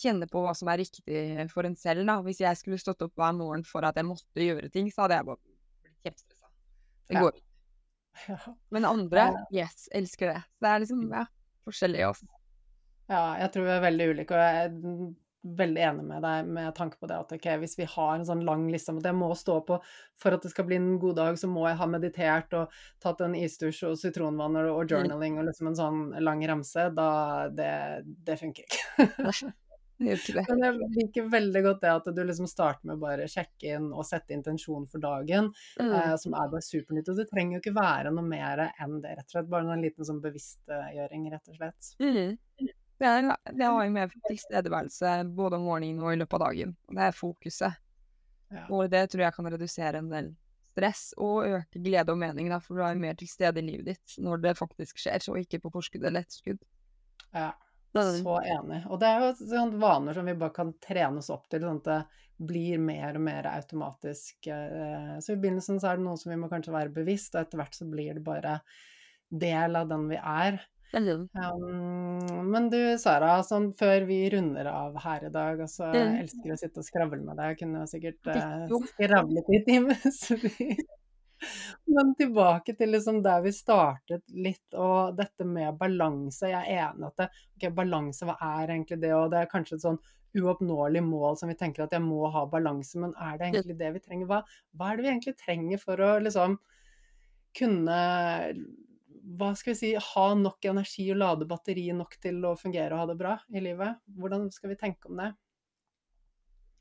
[0.00, 2.20] kjenne på hva som er riktig for en selv, da.
[2.26, 5.18] Hvis jeg skulle stått opp hver morgen for at jeg måtte gjøre ting, så hadde
[5.18, 6.52] jeg bare blitt kjempestressa.
[7.10, 7.46] Det går ikke.
[8.28, 8.36] Ja.
[8.74, 9.22] Men andre,
[9.54, 10.40] yes, elsker det.
[10.58, 11.22] Så det er liksom, ja,
[11.64, 12.26] forskjellig også.
[13.08, 14.72] Ja, jeg tror vi er veldig ulike, og jeg
[15.42, 18.42] veldig enig med deg med tanke på det at ok, hvis vi har en sånn
[18.44, 19.78] lang liste om at jeg må stå på
[20.20, 23.22] for at det skal bli en god dag, så må jeg ha meditert og tatt
[23.24, 27.08] en isdusj og sitronvann og, og journaling og liksom en sånn lang ramse, da
[27.48, 27.72] det,
[28.26, 29.50] det funker ikke.
[30.48, 34.06] Men jeg liker veldig godt det at du liksom starter med bare sjekke inn og
[34.08, 35.92] sette intensjon for dagen, Mm.
[35.92, 37.08] eh, som er bare supernytt.
[37.12, 39.50] Og det trenger jo ikke være noe mer enn det, rett og slett.
[39.52, 41.90] Bare en liten sånn bevisstgjøring, rett og slett.
[42.00, 42.38] Mm.
[43.00, 46.74] Det, er, det har jo med tilstedeværelse både om morgenen og i løpet av dagen.
[46.90, 47.78] Det er fokuset.
[48.50, 48.66] Ja.
[48.68, 50.32] Og det tror jeg kan redusere en del
[50.70, 53.88] stress og øke glede og mening, da, for du er mer til stede i livet
[53.90, 56.60] ditt når det faktisk skjer, og ikke på forskudd eller etterskudd.
[57.34, 57.50] Ja.
[57.90, 58.84] Så enig.
[58.86, 61.80] Og det er jo sånne vaner som vi bare kan trene oss opp til, sånn
[61.80, 64.46] at det blir mer og mer automatisk.
[64.46, 67.42] eh, Så i begynnelsen så er det noe som vi må kanskje være bevisst, og
[67.42, 68.60] etter hvert så blir det bare
[69.30, 70.60] del av den vi er.
[70.92, 71.28] Mm.
[71.38, 76.16] Um, men du Sara, sånn før vi runder av her i dag, altså Mm.
[76.24, 78.80] elsker å sitte og skravle med deg, jeg kunne sikkert Jo.
[78.94, 80.20] skravlet i timevis.
[81.86, 86.50] Men tilbake til liksom der vi startet litt, og dette med balanse.
[86.50, 89.14] Jeg er enig at det, okay, balanse, hva er egentlig det?
[89.16, 89.98] Og det er kanskje et sånn
[90.36, 93.92] uoppnåelig mål som vi tenker at jeg må ha balanse, men er det egentlig det
[93.96, 94.28] vi trenger?
[94.30, 94.42] Hva,
[94.76, 96.58] hva er det vi egentlig trenger for å liksom
[97.58, 97.96] kunne
[99.38, 103.02] hva skal vi si, ha nok energi og lade batteriet nok til å fungere og
[103.02, 104.00] ha det bra i livet?
[104.18, 105.30] Hvordan skal vi tenke om det?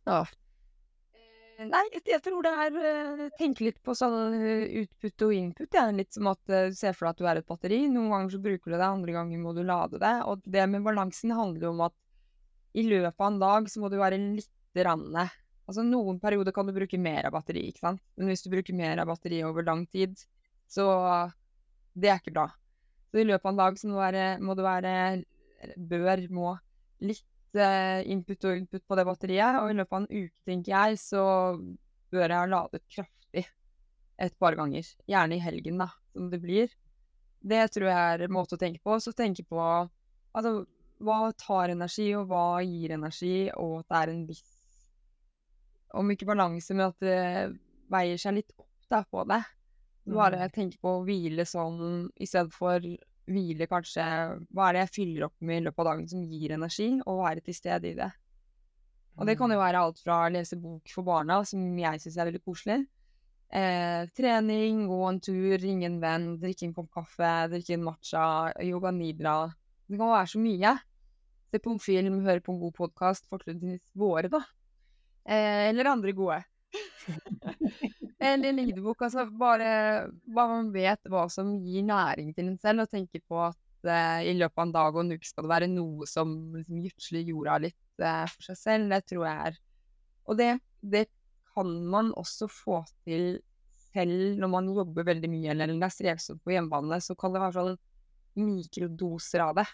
[0.10, 0.22] Ja.
[1.14, 5.78] Eh, Nei, jeg, tror det er eh, Tenke litt på sånn eh, utput og input.
[5.78, 7.84] Er litt som at du ser for deg at du er et batteri.
[7.92, 10.16] Noen ganger så bruker du det, andre ganger må du lade det.
[10.32, 11.98] Og det med balansen handler jo om at
[12.78, 15.14] i løpet av en dag så må du være litt rann
[15.70, 18.02] Altså noen perioder kan du bruke mer av batteri, ikke sant.
[18.18, 20.16] Men hvis du bruker mer av batteri over lang tid,
[20.66, 20.86] så
[21.94, 22.48] det er ikke bra.
[23.10, 24.96] Så i løpet av en dag må, være, må det være
[25.76, 26.54] Bør, må
[27.04, 29.58] litt eh, input og input på det batteriet.
[29.60, 31.24] Og i løpet av en uke, tenker jeg, så
[32.14, 33.44] bør jeg ha ladet kraftig
[34.24, 34.88] et par ganger.
[35.10, 36.72] Gjerne i helgen, da, som det blir.
[37.40, 38.96] Det tror jeg er en måte å tenke på.
[39.04, 40.54] Så tenke på altså,
[41.04, 44.56] hva tar energi, og hva gir energi, og at det er en viss
[45.98, 47.20] om ikke balanse, men at det
[47.90, 49.40] veier seg litt opp da, på det.
[50.10, 50.52] Bare Mm.
[50.52, 52.80] tenke på å hvile sånn i stedet for
[53.30, 54.04] hvile kanskje
[54.54, 57.24] Hva er det jeg fyller opp med i løpet av dagen som gir energi, og
[57.26, 58.12] være til stede i det.
[59.20, 59.66] Og det kan jo Mm.
[59.66, 62.88] være alt fra å lese bok for barna, som jeg syns er veldig koselig,
[63.52, 68.54] eh, trening, gå en tur, ringe en venn, drikke en kopp kaffe, drikke en matcha,
[68.64, 69.54] yoga nidra.
[69.90, 70.80] Det kan være så mye.
[71.52, 74.40] Se på en film, høre på en god podkast, fortrinnsvis våre, da.
[75.28, 76.44] Eh, eller andre gode.
[78.20, 79.02] eller lydbok.
[79.08, 79.72] Altså bare,
[80.28, 84.20] bare man vet hva som gir næring til en selv, og tenker på at uh,
[84.26, 87.34] i løpet av en dag og en uke skal det være noe som liksom, gjødsler
[87.34, 88.96] jorda litt uh, for seg selv.
[88.96, 89.60] Det tror jeg er
[90.30, 90.50] Og det,
[90.82, 91.06] det
[91.56, 93.40] kan man også få til
[93.90, 97.42] selv når man jobber veldig mye eller det er strevsomt på hjemmebane, så kan det
[97.42, 97.80] være sånn
[98.40, 99.66] mikrodoser av det.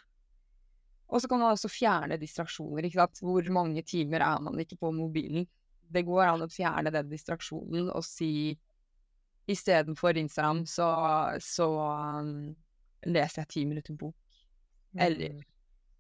[1.12, 2.88] Og så kan man også fjerne distraksjoner.
[2.88, 3.20] ikke sant?
[3.22, 5.46] Hvor mange timer er man ikke på mobilen?
[5.92, 8.58] Det går an å fjerne den distraksjonen og si
[9.48, 10.88] istedenfor Instagram, så,
[11.44, 11.68] så
[12.20, 12.56] um,
[13.06, 14.16] leser jeg ti minutter bok.
[14.98, 15.44] Eller Mm.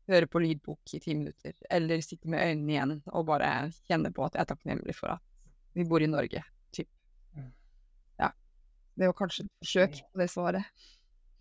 [0.07, 1.53] hører på lydbok i ti minutter.
[1.69, 5.21] Eller sitter med øynene igjen og bare kjenner på at jeg er takknemlig for at
[5.73, 6.43] vi bor i Norge.
[6.71, 6.87] Typ.
[7.35, 7.51] Mm.
[8.19, 8.29] Ja.
[8.95, 10.63] Det var kanskje et forsøk på det svaret.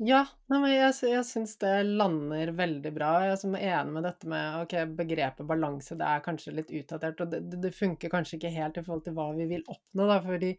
[0.02, 3.10] Ja, nei, men jeg, sy- jeg syns det lander veldig bra.
[3.28, 7.30] Jeg er enig med dette med ok, begrepet balanse, det er kanskje litt utdatert, og
[7.30, 10.16] det, det, det funker kanskje ikke helt i forhold til hva vi vil oppnå, da,
[10.24, 10.50] fordi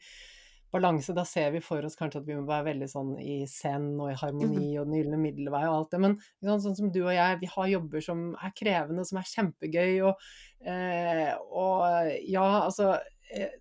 [0.75, 3.89] balanse, da ser vi for oss kanskje at vi må være veldig sånn i zen
[4.03, 6.89] og i harmoni og den gylne middelvei og alt det, men ikke sant, sånn som
[6.95, 10.25] du og jeg, vi har jobber som er krevende, som er kjempegøy, og,
[10.63, 12.93] eh, og ja, altså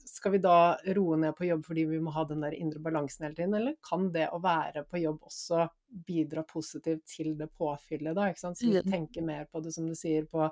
[0.05, 3.27] skal vi da roe ned på jobb fordi vi må ha den der indre balansen
[3.27, 5.67] hele tiden, eller kan det å være på jobb også
[6.07, 8.59] bidra positivt til det påfyllet, da, ikke sant?
[8.61, 10.49] Så vi tenker mer på det, som du sier, på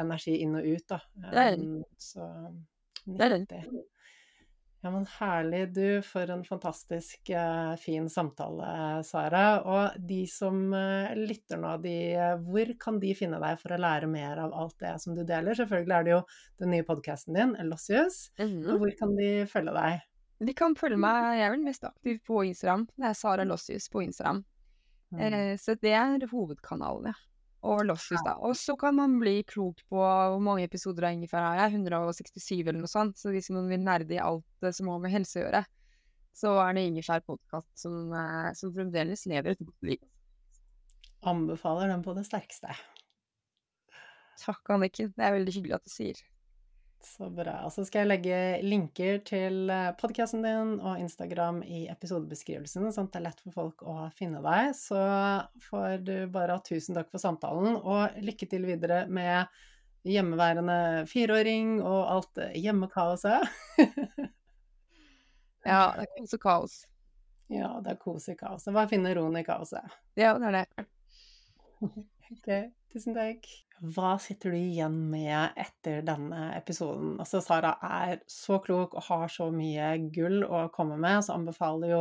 [0.00, 1.00] energi inn og ut, da.
[1.54, 2.26] Um, så
[3.04, 3.62] Det er nyttig.
[4.82, 5.74] Ja, men herlig.
[5.74, 9.44] Du, for en fantastisk eh, fin samtale, Sara.
[9.60, 13.80] Og de som eh, lytter nå, de, eh, hvor kan de finne deg for å
[13.80, 15.58] lære mer av alt det som du deler?
[15.58, 16.22] Selvfølgelig er det jo
[16.64, 18.30] den nye podkasten din, Lossius.
[18.40, 18.78] Mm -hmm.
[18.78, 20.00] hvor kan de følge deg?
[20.40, 22.86] De kan følge meg, jeg er vel mest aktiv på Instagram.
[22.96, 24.44] Det er Sara Lossius på Instagram.
[25.12, 25.20] Mm.
[25.20, 27.12] Eh, så det er hovedkanalen, ja.
[27.60, 28.38] Og Lossius, da.
[28.40, 31.82] Og så kan man bli klok på hvor mange episoder av Ingefær har jeg.
[31.82, 33.18] 167 eller noe sånt.
[33.20, 35.60] Så hvis man vil nerde i alt som har med helse å gjøre,
[36.40, 40.00] så er det Ingefær podkast som, eh, som fremdeles lever et godt liv.
[41.28, 42.72] Anbefaler den på det sterkeste.
[44.40, 45.12] Takk, Anniken.
[45.16, 46.22] Det er veldig hyggelig at du sier.
[47.02, 47.62] Så bra.
[47.64, 49.70] Og så skal jeg legge linker til
[50.00, 54.42] podkasten din og Instagram i episodebeskrivelsen, sånn at det er lett for folk å finne
[54.44, 54.74] deg.
[54.76, 55.00] Så
[55.68, 59.48] får du bare ha tusen takk for samtalen, og lykke til videre med
[60.08, 63.48] hjemmeværende fireåring og alt hjemmekaoset.
[65.60, 66.74] Ja, det er kos og kaos.
[67.52, 68.72] ja, det er kos i kaoset.
[68.72, 69.92] Bare finne roen i kaoset?
[70.16, 70.86] Ja, det er det.
[72.30, 72.48] Ok,
[72.92, 73.48] tusen takk.
[73.80, 77.14] Hva sitter du igjen med etter denne episoden?
[77.22, 81.94] Altså, Sara er så klok og har så mye gull å komme med, så anbefaler
[81.94, 82.00] jo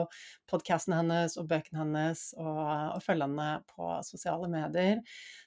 [0.51, 4.99] podkasten hennes og bøkene hennes å følge henne på sosiale medier.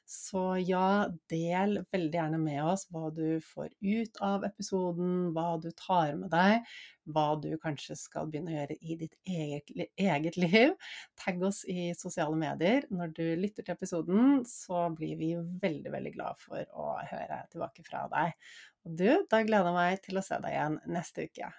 [0.09, 5.71] Så ja, del veldig gjerne med oss hva du får ut av episoden, hva du
[5.79, 6.67] tar med deg,
[7.15, 10.75] hva du kanskje skal begynne å gjøre i ditt eget, eget liv.
[11.23, 16.17] Tagg oss i sosiale medier når du lytter til episoden, så blir vi veldig, veldig
[16.19, 18.37] glad for å høre tilbake fra deg.
[18.83, 21.53] Og du, da gleder jeg meg til å se deg igjen neste uke.